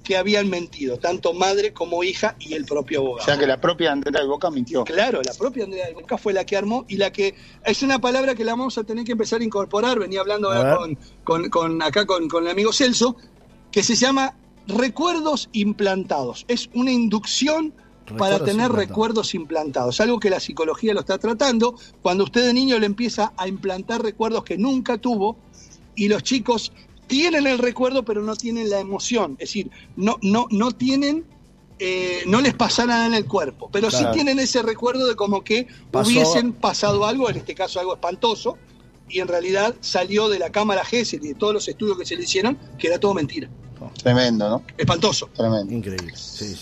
que 0.04 0.18
habían 0.18 0.50
mentido, 0.50 0.98
tanto 0.98 1.34
madre 1.34 1.74
como 1.74 2.04
hija 2.04 2.36
y 2.40 2.54
el 2.54 2.66
propio 2.66 3.00
abogado. 3.00 3.24
O 3.24 3.26
sea 3.26 3.38
que 3.38 3.48
la 3.48 3.62
propia 3.62 3.92
Andrea 3.92 4.22
de 4.22 4.28
Boca 4.28 4.50
mintió. 4.50 4.84
Claro, 4.84 5.22
la 5.24 5.34
propia 5.34 5.64
Andrea 5.64 5.88
de 5.88 5.94
Boca 5.94 6.18
fue 6.18 6.34
la 6.34 6.46
que 6.46 6.58
armó 6.58 6.86
y 6.88 6.98
la 6.98 7.12
que 7.12 7.36
es 7.66 7.84
una 7.84 8.00
palabra 8.00 8.36
que 8.36 8.44
la 8.44 8.54
vamos 8.54 8.78
a 8.78 8.84
tener 8.84 9.06
que 9.06 9.14
empezar 9.14 9.42
a 9.42 9.44
incorporar, 9.44 10.00
venía 10.00 10.22
hablando 10.22 10.50
con, 11.24 11.50
con, 11.50 11.82
acá 11.82 12.06
con, 12.06 12.28
con 12.28 12.46
el 12.46 12.52
amigo 12.52 12.74
Celso, 12.74 13.16
que 13.72 13.84
se 13.84 13.96
llama 13.96 14.36
recuerdos 14.68 15.50
implantados. 15.54 16.46
Es 16.48 16.70
una 16.74 16.92
inducción 16.92 17.74
para 18.18 18.44
tener 18.44 18.72
recuerdos 18.72 19.34
implantados. 19.36 20.02
Algo 20.02 20.20
que 20.20 20.30
la 20.30 20.40
psicología 20.40 20.94
lo 20.94 21.02
está 21.02 21.18
tratando. 21.18 21.76
Cuando 22.02 22.24
usted 22.26 22.46
de 22.46 22.54
niño 22.54 22.78
le 22.80 22.86
empieza 22.86 23.34
a 23.38 23.48
implantar 23.48 24.02
recuerdos 24.04 24.44
que 24.44 24.58
nunca 24.58 24.98
tuvo 24.98 25.38
y 25.96 26.08
los 26.08 26.24
chicos 26.24 26.72
tienen 27.08 27.46
el 27.48 27.58
recuerdo 27.58 28.04
pero 28.04 28.22
no 28.22 28.36
tienen 28.36 28.70
la 28.70 28.80
emoción. 28.80 29.34
Es 29.34 29.50
decir, 29.50 29.72
no, 29.96 30.18
no, 30.22 30.48
no 30.50 30.72
tienen 30.72 31.26
eh, 31.84 32.22
no 32.28 32.42
les 32.42 32.54
pasa 32.54 32.86
nada 32.86 33.08
en 33.08 33.16
el 33.16 33.26
cuerpo, 33.26 33.68
pero 33.72 33.90
sí 33.90 34.06
tienen 34.14 34.38
ese 34.38 34.62
recuerdo 34.62 35.08
de 35.08 35.16
como 35.16 35.44
que 35.44 35.66
hubiesen 35.92 36.54
pasado 36.54 37.08
algo, 37.08 37.28
en 37.28 37.38
este 37.38 37.56
caso 37.56 37.80
algo 37.80 37.96
espantoso, 37.96 38.60
y 39.10 39.20
en 39.20 39.28
realidad 39.28 39.74
salió 39.80 40.30
de 40.30 40.38
la 40.38 40.52
cámara 40.52 40.86
Gesell 40.86 41.26
y 41.26 41.30
de 41.30 41.34
todos 41.34 41.56
los 41.56 41.68
estudios 41.68 41.98
que 41.98 42.06
se 42.06 42.16
le 42.16 42.24
hicieron 42.26 42.56
que 42.78 42.86
era 42.86 43.00
todo 43.00 43.16
mentira. 43.16 43.50
Tremendo, 43.90 44.50
¿no? 44.50 44.64
Espantoso. 44.78 45.30
Tremendo. 45.36 45.74
Increíble. 45.74 46.14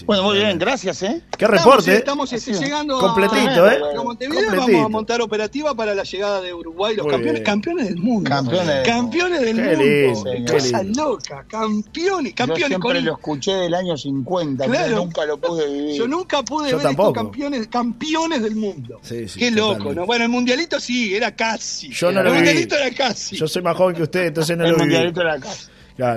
Bueno, 0.05 0.23
muy 0.23 0.37
bien, 0.37 0.57
gracias, 0.59 1.03
¿eh? 1.03 1.21
Qué 1.37 1.47
reporte. 1.47 1.95
Estamos, 1.95 2.31
este, 2.33 2.53
llegando 2.53 2.99
Completito, 2.99 3.63
a, 3.63 3.73
¿eh? 3.73 3.79
Montevideo. 4.03 4.51
Vamos 4.51 4.85
a 4.85 4.89
montar 4.89 5.21
operativa 5.21 5.73
para 5.75 5.95
la 5.95 6.03
llegada 6.03 6.41
de 6.41 6.53
Uruguay, 6.53 6.95
los 6.95 7.07
campeones, 7.07 7.41
campeones 7.41 7.87
del 7.87 7.97
mundo. 7.97 8.29
Campeones, 8.29 8.87
campeones 8.87 9.41
del 9.41 9.77
mundo. 9.77 10.51
Cosa 10.51 10.83
loca, 10.83 11.45
campeones, 11.47 12.33
campeones. 12.33 12.61
Yo 12.61 12.67
siempre 12.67 13.01
lo 13.01 13.13
escuché 13.13 13.53
del 13.53 13.73
año 13.73 13.97
50, 13.97 14.65
pero 14.67 14.95
nunca 14.95 15.25
lo 15.25 15.37
pude 15.37 15.67
vivir. 15.67 15.95
Yo 15.95 16.07
nunca 16.07 16.43
pude 16.43 16.73
ver 16.73 16.85
estos 16.85 17.13
campeones, 17.13 17.67
campeones 17.67 18.41
del 18.41 18.55
mundo. 18.55 18.99
Sí, 19.01 19.27
sí, 19.27 19.39
Qué 19.39 19.51
loco, 19.51 19.93
¿no? 19.93 20.05
Bueno, 20.05 20.25
el 20.25 20.29
mundialito 20.29 20.79
sí, 20.79 21.13
era 21.15 21.35
casi. 21.35 21.89
Yo 21.89 22.11
no 22.11 22.19
el 22.19 22.27
lo 22.27 22.33
mundialito 22.33 22.75
era 22.75 22.91
casi. 22.91 23.35
Yo 23.35 23.47
soy 23.47 23.61
más 23.61 23.75
joven 23.75 23.95
que 23.95 24.03
usted, 24.03 24.27
entonces 24.27 24.57
no 24.57 24.63
lo 24.63 24.69
viví. 24.71 24.81
El 24.81 24.87
mundialito 24.87 25.21
era 25.21 25.39
casi. 25.39 25.67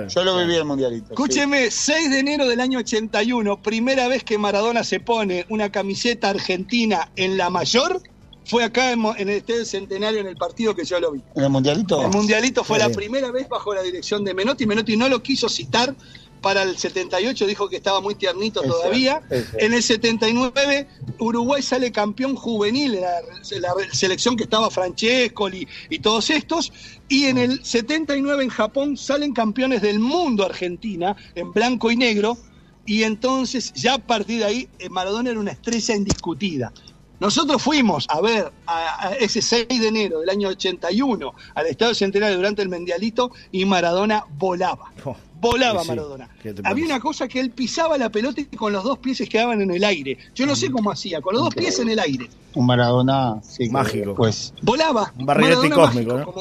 Yo 0.07 0.23
lo 0.23 0.37
viví 0.37 0.55
el 0.55 0.65
mundialito. 0.65 1.07
Escúcheme, 1.11 1.69
6 1.69 2.09
de 2.09 2.19
enero 2.19 2.47
del 2.47 2.61
año 2.61 2.79
81, 2.79 3.61
primera 3.61 4.07
vez 4.07 4.23
que 4.23 4.37
Maradona 4.37 4.83
se 4.83 4.99
pone 4.99 5.45
una 5.49 5.71
camiseta 5.71 6.29
argentina 6.29 7.11
en 7.17 7.37
la 7.37 7.49
mayor, 7.49 8.01
fue 8.45 8.63
acá 8.63 8.91
en, 8.91 9.03
el 9.17 9.29
Estadio 9.29 9.65
Centenario 9.65 10.21
en 10.21 10.27
el 10.27 10.37
partido 10.37 10.73
que 10.75 10.85
yo 10.85 10.99
lo 10.99 11.11
vi. 11.11 11.21
¿En 11.35 11.43
el 11.43 11.49
mundialito? 11.49 12.01
El 12.01 12.11
mundialito 12.11 12.63
fue 12.63 12.79
la 12.79 12.89
primera 12.89 13.31
vez 13.31 13.49
bajo 13.49 13.73
la 13.73 13.81
dirección 13.81 14.23
de 14.23 14.33
Menotti. 14.33 14.65
Menotti 14.65 14.95
no 14.95 15.09
lo 15.09 15.21
quiso 15.21 15.49
citar 15.49 15.95
para 16.43 16.61
el 16.63 16.77
78 16.77 17.47
dijo 17.47 17.69
que 17.69 17.77
estaba 17.77 18.01
muy 18.01 18.15
tiernito 18.15 18.61
todavía. 18.61 19.21
En 19.57 19.73
el 19.73 19.81
79 19.81 20.87
Uruguay 21.17 21.61
sale 21.63 21.91
campeón 21.91 22.35
juvenil, 22.35 22.99
la, 22.99 23.21
la 23.59 23.73
selección 23.93 24.35
que 24.35 24.43
estaba 24.43 24.69
Francesco 24.69 25.49
y, 25.49 25.67
y, 25.89 25.99
todos 25.99 26.29
estos. 26.29 26.73
Y 27.07 27.25
en 27.25 27.37
el 27.37 27.63
79 27.63 28.43
en 28.43 28.49
Japón 28.49 28.97
salen 28.97 29.33
campeones 29.33 29.81
del 29.81 29.99
mundo 29.99 30.45
Argentina, 30.45 31.15
en 31.33 31.51
blanco 31.53 31.89
y 31.89 31.95
negro. 31.95 32.37
Y 32.85 33.03
entonces 33.03 33.71
ya 33.73 33.93
a 33.93 33.97
partir 33.97 34.39
de 34.39 34.45
ahí 34.45 34.69
eh, 34.79 34.89
Maradona 34.89 35.31
era 35.31 35.39
una 35.39 35.51
estrella 35.51 35.95
indiscutida. 35.95 36.73
Nosotros 37.21 37.61
fuimos 37.61 38.05
a 38.09 38.19
ver 38.19 38.51
a, 38.67 39.13
ese 39.17 39.41
6 39.41 39.67
de 39.69 39.87
enero 39.87 40.19
del 40.19 40.29
año 40.29 40.49
81 40.49 41.33
al 41.55 41.67
Estado 41.67 41.95
Centenario 41.95 42.35
durante 42.35 42.61
el 42.61 42.67
Mendialito 42.67 43.31
y 43.49 43.63
Maradona 43.63 44.25
volaba. 44.37 44.91
Oh 45.05 45.15
volaba 45.43 45.83
Maradona. 45.83 46.29
Había 46.63 46.85
una 46.85 46.99
cosa 46.99 47.27
que 47.27 47.39
él 47.39 47.51
pisaba 47.51 47.97
la 47.97 48.09
pelota 48.09 48.41
y 48.41 48.45
con 48.45 48.73
los 48.73 48.83
dos 48.83 48.97
pies 48.97 49.21
quedaban 49.29 49.61
en 49.61 49.71
el 49.71 49.83
aire. 49.83 50.17
Yo 50.33 50.45
no 50.45 50.55
sé 50.55 50.71
cómo 50.71 50.91
hacía, 50.91 51.21
con 51.21 51.33
los 51.35 51.43
dos 51.43 51.53
pies 51.53 51.79
en 51.79 51.89
el 51.89 51.99
aire. 51.99 52.29
Un 52.55 52.65
Maradona 52.65 53.41
mágico. 53.71 54.15
Pues 54.15 54.53
volaba. 54.61 55.11
Un 55.17 55.25
barrilete 55.25 55.69
cósmico, 55.69 56.17
¿no? 56.17 56.33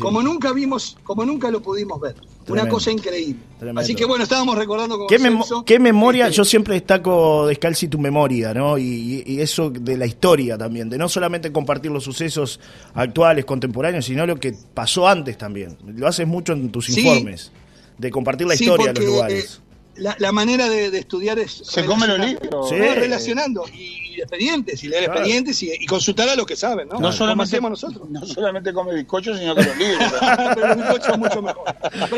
como, 0.00 0.22
nunca 0.22 0.52
vimos, 0.52 0.96
como 1.04 1.24
nunca 1.24 1.50
lo 1.50 1.60
pudimos 1.62 2.00
ver. 2.00 2.16
Una 2.48 2.68
cosa 2.68 2.90
increíble. 2.90 3.42
Así 3.76 3.94
que 3.94 4.04
bueno, 4.04 4.24
estábamos 4.24 4.58
recordando 4.58 4.96
como 4.96 5.06
¿Qué, 5.06 5.18
¿Qué 5.64 5.78
memoria? 5.78 6.28
Yo 6.28 6.44
siempre 6.44 6.74
destaco 6.74 7.46
Descalzi 7.46 7.88
tu 7.88 7.98
memoria, 7.98 8.52
¿no? 8.52 8.76
Y, 8.76 9.22
eso 9.40 9.70
de 9.70 9.96
la 9.96 10.06
historia 10.06 10.56
también, 10.58 10.88
de 10.88 10.98
no 10.98 11.08
solamente 11.08 11.50
compartir 11.52 11.90
los 11.90 12.04
sucesos 12.04 12.60
actuales, 12.94 13.44
contemporáneos, 13.44 14.04
sino 14.04 14.26
lo 14.26 14.36
que 14.36 14.54
pasó 14.74 15.08
antes 15.08 15.38
también. 15.38 15.76
Lo 15.86 16.06
haces 16.06 16.26
mucho 16.26 16.52
en 16.52 16.70
tus 16.70 16.88
informes 16.90 17.50
de 17.98 18.10
compartir 18.10 18.46
la 18.46 18.54
historia 18.54 18.92
de 18.92 19.00
los 19.00 19.10
lugares. 19.10 19.62
La, 19.96 20.32
manera 20.32 20.68
de, 20.68 20.96
estudiar 20.98 21.38
es. 21.38 21.52
Se 21.52 21.84
come 21.84 22.06
los 22.06 22.18
libros. 22.18 22.68
Sí. 22.68 22.76
Relacionando. 22.76 23.64
Y, 23.72 24.04
expedientes, 24.16 24.84
y 24.84 24.88
leer 24.88 25.04
expedientes 25.04 25.62
y, 25.62 25.86
consultar 25.86 26.28
a 26.28 26.36
los 26.36 26.46
que 26.46 26.56
saben, 26.56 26.88
¿no? 26.88 26.98
No 26.98 27.12
solamente, 27.12 27.60
nosotros. 27.60 28.08
No 28.08 28.24
solamente 28.24 28.72
come 28.72 28.94
bizcochos, 28.94 29.38
sino 29.38 29.54
que 29.54 29.64
los 29.64 29.76
libros. 29.76 30.12
pero 30.54 30.68
los 30.68 30.76
bizcochos 30.76 31.06
son 31.06 31.20
mucho 31.20 31.42
mejor. 31.42 31.64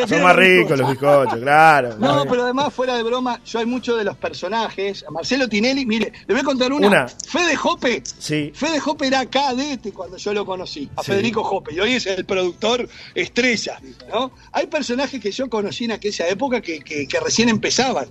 Son 0.09 0.23
más 0.23 0.37
ricos 0.37 0.79
los 0.79 0.91
bizcochos, 0.91 1.39
claro. 1.41 1.97
No, 1.99 2.25
pero 2.29 2.45
además, 2.45 2.73
fuera 2.73 2.97
de 2.97 3.03
broma, 3.03 3.41
yo 3.45 3.59
hay 3.59 3.67
muchos 3.67 3.99
de 3.99 4.05
los 4.05 4.17
personajes. 4.17 5.05
A 5.07 5.11
Marcelo 5.11 5.49
Tinelli, 5.49 5.87
mire, 5.87 6.13
le 6.27 6.35
voy 6.35 6.41
a 6.41 6.45
contar 6.45 6.73
una. 6.73 6.87
una. 6.87 7.09
Fede 7.09 7.57
Jope. 7.57 8.03
Sí. 8.05 8.53
Fede 8.55 8.81
Jope 8.81 9.07
era 9.07 9.27
cadete 9.27 9.93
cuando 9.93 10.17
yo 10.17 10.33
lo 10.33 10.45
conocí, 10.45 10.89
a 10.97 11.03
Federico 11.03 11.43
Jope, 11.45 11.75
y 11.75 11.81
hoy 11.81 11.95
es 11.95 12.07
el 12.07 12.25
productor 12.25 12.89
estrella, 13.15 13.81
¿no? 14.09 14.33
Hay 14.53 14.67
personajes 14.67 15.21
que 15.21 15.31
yo 15.31 15.49
conocí 15.49 15.85
en 15.85 15.93
aquella 15.93 16.29
época 16.29 16.61
que, 16.61 16.81
que, 16.81 17.07
que 17.07 17.21
recién 17.21 17.49
empezaban. 17.67 18.09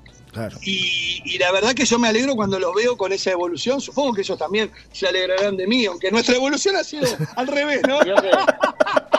Y, 0.63 1.38
la 1.38 1.52
verdad 1.52 1.74
que 1.74 1.86
yo 1.86 1.98
me 1.98 2.10
alegro 2.10 2.36
cuando 2.36 2.60
los 2.60 2.74
veo 2.76 2.98
con 2.98 3.13
esa 3.13 3.32
evolución. 3.32 3.80
Supongo 3.80 4.13
que 4.13 4.22
ellos 4.22 4.38
también 4.38 4.70
se 4.91 5.08
alegrarán 5.08 5.56
de 5.56 5.65
mí, 5.65 5.86
aunque 5.86 6.12
nuestra 6.12 6.36
evolución 6.36 6.76
ha 6.76 6.84
sido 6.84 7.08
al 7.36 7.48
revés, 7.48 7.82
¿no? 7.88 8.00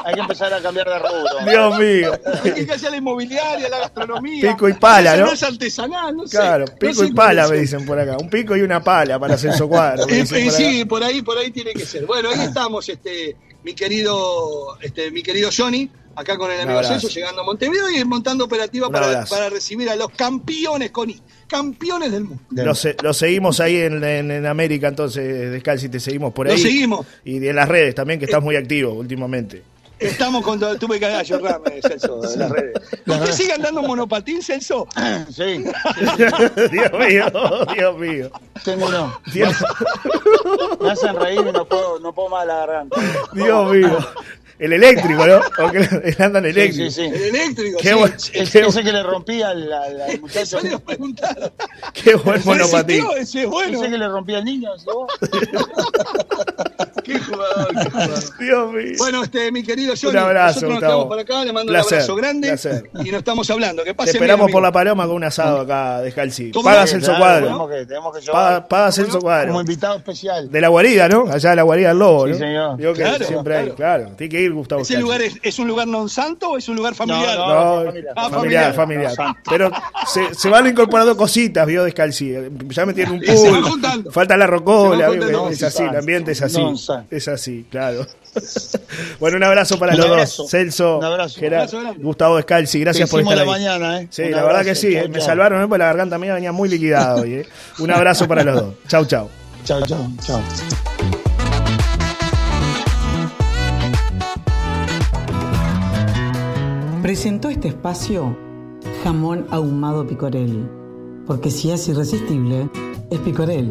hay 0.05 0.15
que 0.15 0.21
empezar 0.21 0.53
a 0.53 0.61
cambiar 0.61 0.87
de 0.89 0.99
rubro. 0.99 1.51
Dios 1.51 1.79
mío. 1.79 2.21
Hay 2.45 2.67
que 2.67 2.73
hacer 2.73 2.91
la 2.91 2.99
inmobiliaria, 2.99 3.69
la 3.69 3.79
gastronomía. 3.79 4.53
Pico 4.53 4.69
y 4.69 4.75
pala, 4.75 5.17
¿no? 5.17 5.33
es 5.33 5.43
artesanal, 5.43 6.17
no 6.17 6.27
sé. 6.27 6.37
Claro, 6.37 6.67
pico 6.79 7.03
y 7.03 7.13
pala 7.13 7.49
me 7.49 7.57
dicen 7.57 7.85
por 7.87 7.99
acá. 7.99 8.17
Un 8.19 8.29
pico 8.29 8.57
y 8.57 8.61
una 8.61 8.85
pala 8.85 9.19
para 9.19 9.35
hacer 9.35 9.55
su 9.55 9.69
cuadro. 9.69 10.07
sí, 10.51 10.85
por 10.85 11.03
ahí, 11.03 11.23
por 11.23 11.39
ahí 11.39 11.51
tiene 11.51 11.73
que 11.73 11.87
ser. 11.87 12.05
Bueno, 12.07 12.29
ahí 12.31 12.41
estamos, 12.47 12.89
este, 12.89 13.37
mi 13.65 13.75
querido, 13.75 14.79
este, 14.81 15.11
mi 15.11 15.23
querido 15.23 15.51
Johnny 15.57 15.91
acá 16.17 16.37
con 16.37 16.51
el 16.51 16.61
amigo 16.61 16.83
Celso, 16.83 17.09
llegando 17.09 17.43
a 17.43 17.45
Montevideo 17.45 17.91
y 17.91 18.05
montando 18.05 18.45
operativa 18.45 18.91
para, 18.91 19.25
para, 19.27 19.51
recibir 19.51 19.89
a 19.91 19.97
los 19.97 20.09
campeones, 20.11 20.91
con 20.91 21.13
campeones 21.47 22.11
del 22.11 22.25
mundo. 22.25 22.43
Lo, 22.51 23.15
seguimos 23.15 23.61
ahí 23.61 23.77
en, 23.77 24.03
en, 24.03 24.47
América, 24.47 24.89
entonces, 24.89 25.53
Descalzi, 25.53 25.89
te 25.89 26.01
seguimos 26.01 26.33
por 26.33 26.49
ahí. 26.49 26.57
Lo 26.57 26.63
seguimos. 26.63 27.07
Y 27.25 27.47
en 27.47 27.55
las 27.55 27.69
redes 27.69 27.95
también, 27.95 28.19
que 28.19 28.25
estás 28.25 28.43
muy 28.43 28.57
activo 28.57 28.95
últimamente. 28.95 29.63
Estamos 29.99 30.45
con 30.45 30.61
todo. 30.61 30.77
Tuve 30.77 30.99
que 30.99 31.07
ayorrarme, 31.07 31.81
Celso, 31.81 32.21
de 32.21 32.37
las 32.37 32.51
redes. 32.51 32.75
¿Usted 33.07 33.33
sigue 33.33 33.53
andando 33.55 33.83
monopatín, 33.83 34.43
Celso? 34.43 34.87
Sí. 35.31 35.65
Dios 36.71 36.93
mío, 36.93 37.67
Dios 37.75 37.99
mío. 37.99 38.31
Tengo 38.63 38.87
uno. 38.87 39.21
Me 40.81 40.91
hacen 40.91 41.17
reír 41.17 41.41
y 41.49 41.53
no 41.53 41.67
puedo, 41.67 41.99
no 42.01 42.13
puedo 42.13 42.29
más 42.29 42.47
la 42.47 42.59
garganta. 42.59 43.01
Dios 43.33 43.73
mío. 43.73 43.99
El 44.59 44.73
eléctrico, 44.73 45.27
¿no? 45.27 45.41
O 45.65 45.71
que 45.71 45.79
el 45.79 46.17
andan 46.19 46.47
eléctrico. 46.47 46.91
Sí, 46.91 47.03
sí, 47.03 47.11
sí. 47.11 47.15
El 47.15 47.35
eléctrico, 47.35 47.79
qué 47.81 47.95
sí. 48.17 48.33
el, 48.35 48.67
ese 48.67 48.83
que 48.83 48.93
le 48.93 49.03
rompía 49.03 49.51
al, 49.51 49.71
al 49.73 50.21
muchacho. 50.21 50.59
Qué 51.93 52.15
buen 52.15 52.41
monopatín. 52.45 53.05
Ese, 53.19 53.45
bueno. 53.47 53.79
ese 53.79 53.91
que 53.91 53.99
le 53.99 54.09
rompía 54.09 54.39
al 54.39 54.45
niño. 54.45 54.71
qué 57.05 57.19
jugador, 57.19 57.69
qué 57.75 57.91
jugador. 57.91 58.39
Dios 58.39 58.73
mío. 58.73 58.95
Bueno, 58.99 59.25
este, 59.25 59.53
mi 59.53 59.63
querido 59.63 59.95
Johnny, 60.01 60.17
un 60.17 60.23
abrazo, 60.23 60.55
nosotros 60.55 60.71
nos 60.71 60.83
estamos 60.83 61.07
por 61.07 61.19
acá, 61.19 61.45
le 61.45 61.53
mando 61.53 61.73
un 61.73 61.77
abrazo 61.77 62.17
grande 62.17 62.49
placer. 62.49 62.91
y 62.95 63.11
nos 63.11 63.19
estamos 63.19 63.51
hablando. 63.51 63.85
Que 63.85 63.93
pase 63.95 64.13
Te 64.13 64.19
esperamos 64.19 64.51
por 64.51 64.63
la 64.63 64.73
paloma 64.73 65.07
con 65.07 65.17
un 65.17 65.25
asado 65.25 65.61
acá, 65.61 66.01
Descalzi. 66.01 66.53
Pagas 66.53 66.95
el 66.95 67.05
socuadro. 67.05 67.69
Pagas 68.69 68.99
el 68.99 69.11
socuadro. 69.11 69.49
Como 69.49 69.61
invitado 69.61 69.97
especial. 69.97 70.51
De 70.51 70.61
la 70.61 70.69
guarida, 70.69 71.09
¿no? 71.09 71.27
Allá 71.31 71.51
de 71.51 71.57
la 71.57 71.63
guarida 71.63 71.89
del 71.89 71.99
lobo, 71.99 72.27
¿no? 72.27 72.35
Sí, 72.35 72.41
señor. 72.41 72.77
Digo 72.77 72.93
que 72.95 73.25
siempre 73.25 73.55
claro. 73.55 73.71
hay, 73.71 73.77
claro. 73.77 74.11
Tiene 74.17 74.31
que 74.31 74.41
ir 74.41 74.46
Gustavo 74.53 74.83
¿Ese 74.83 74.99
lugar 74.99 75.23
es, 75.23 75.39
es, 75.43 75.59
un 75.59 75.69
lugar 75.69 75.87
non 75.87 76.09
santo 76.09 76.51
o 76.51 76.57
es 76.59 76.69
un 76.69 76.77
lugar 76.77 76.95
familiar? 76.95 77.37
No, 77.37 77.85
no, 77.85 77.85
familiar, 77.87 78.15
ah, 78.17 78.31
familiar, 78.31 78.75
familiar. 78.75 79.13
Pero 79.49 79.71
se, 80.07 80.35
se, 80.35 80.49
van 80.49 80.67
incorporando 80.67 81.17
cositas, 81.17 81.67
vio 81.67 81.85
Descalzi. 81.85 82.35
Ya 82.69 82.87
me 82.87 82.95
tienen 82.95 83.15
un 83.15 83.21
pool. 83.21 84.13
Falta 84.13 84.37
la 84.37 84.47
rocola, 84.47 85.11
es 85.51 85.63
así, 85.63 85.83
el 85.83 85.97
ambiente 85.97 86.33
es 86.33 86.43
así. 86.43 86.63
Es 87.11 87.29
así, 87.29 87.67
claro. 87.71 88.07
Bueno, 89.19 89.39
un 89.39 89.45
abrazo 89.45 89.79
para 89.79 89.95
los 89.95 90.09
dos. 90.37 90.51
Celso, 90.51 91.01
Gerardo, 91.35 91.95
Gustavo 91.99 92.37
Descalzi, 92.37 92.81
gracias 92.81 93.09
por 93.09 93.21
estar 93.21 93.37
la 93.37 93.43
ahí. 93.43 93.49
mañana, 93.49 94.01
¿eh? 94.03 94.09
Sí, 94.11 94.29
la 94.29 94.43
verdad 94.43 94.65
que 94.65 94.75
sí, 94.75 94.95
me 95.11 95.21
salvaron, 95.21 95.63
¿eh? 95.63 95.67
porque 95.67 95.79
la 95.79 95.87
garganta 95.87 96.19
mía 96.19 96.35
venía 96.35 96.53
muy 96.53 96.69
liquidada 96.69 97.17
hoy. 97.17 97.35
¿eh? 97.35 97.49
Un 97.79 97.91
abrazo 97.91 98.29
para 98.29 98.45
los 98.45 98.55
dos. 98.55 98.75
Chau, 98.89 99.05
chau. 99.07 99.29
Chau, 99.65 99.81
chau, 99.87 100.07
chau. 100.21 100.43
Presentó 107.07 107.51
este 107.51 107.69
espacio 107.69 108.37
Jamón 109.05 109.47
Ahumado 109.51 110.05
Picorel, 110.09 110.69
porque 111.25 111.53
si 111.53 111.71
es 111.71 111.87
irresistible, 111.87 112.69
es 113.13 113.21
Picorel. 113.21 113.71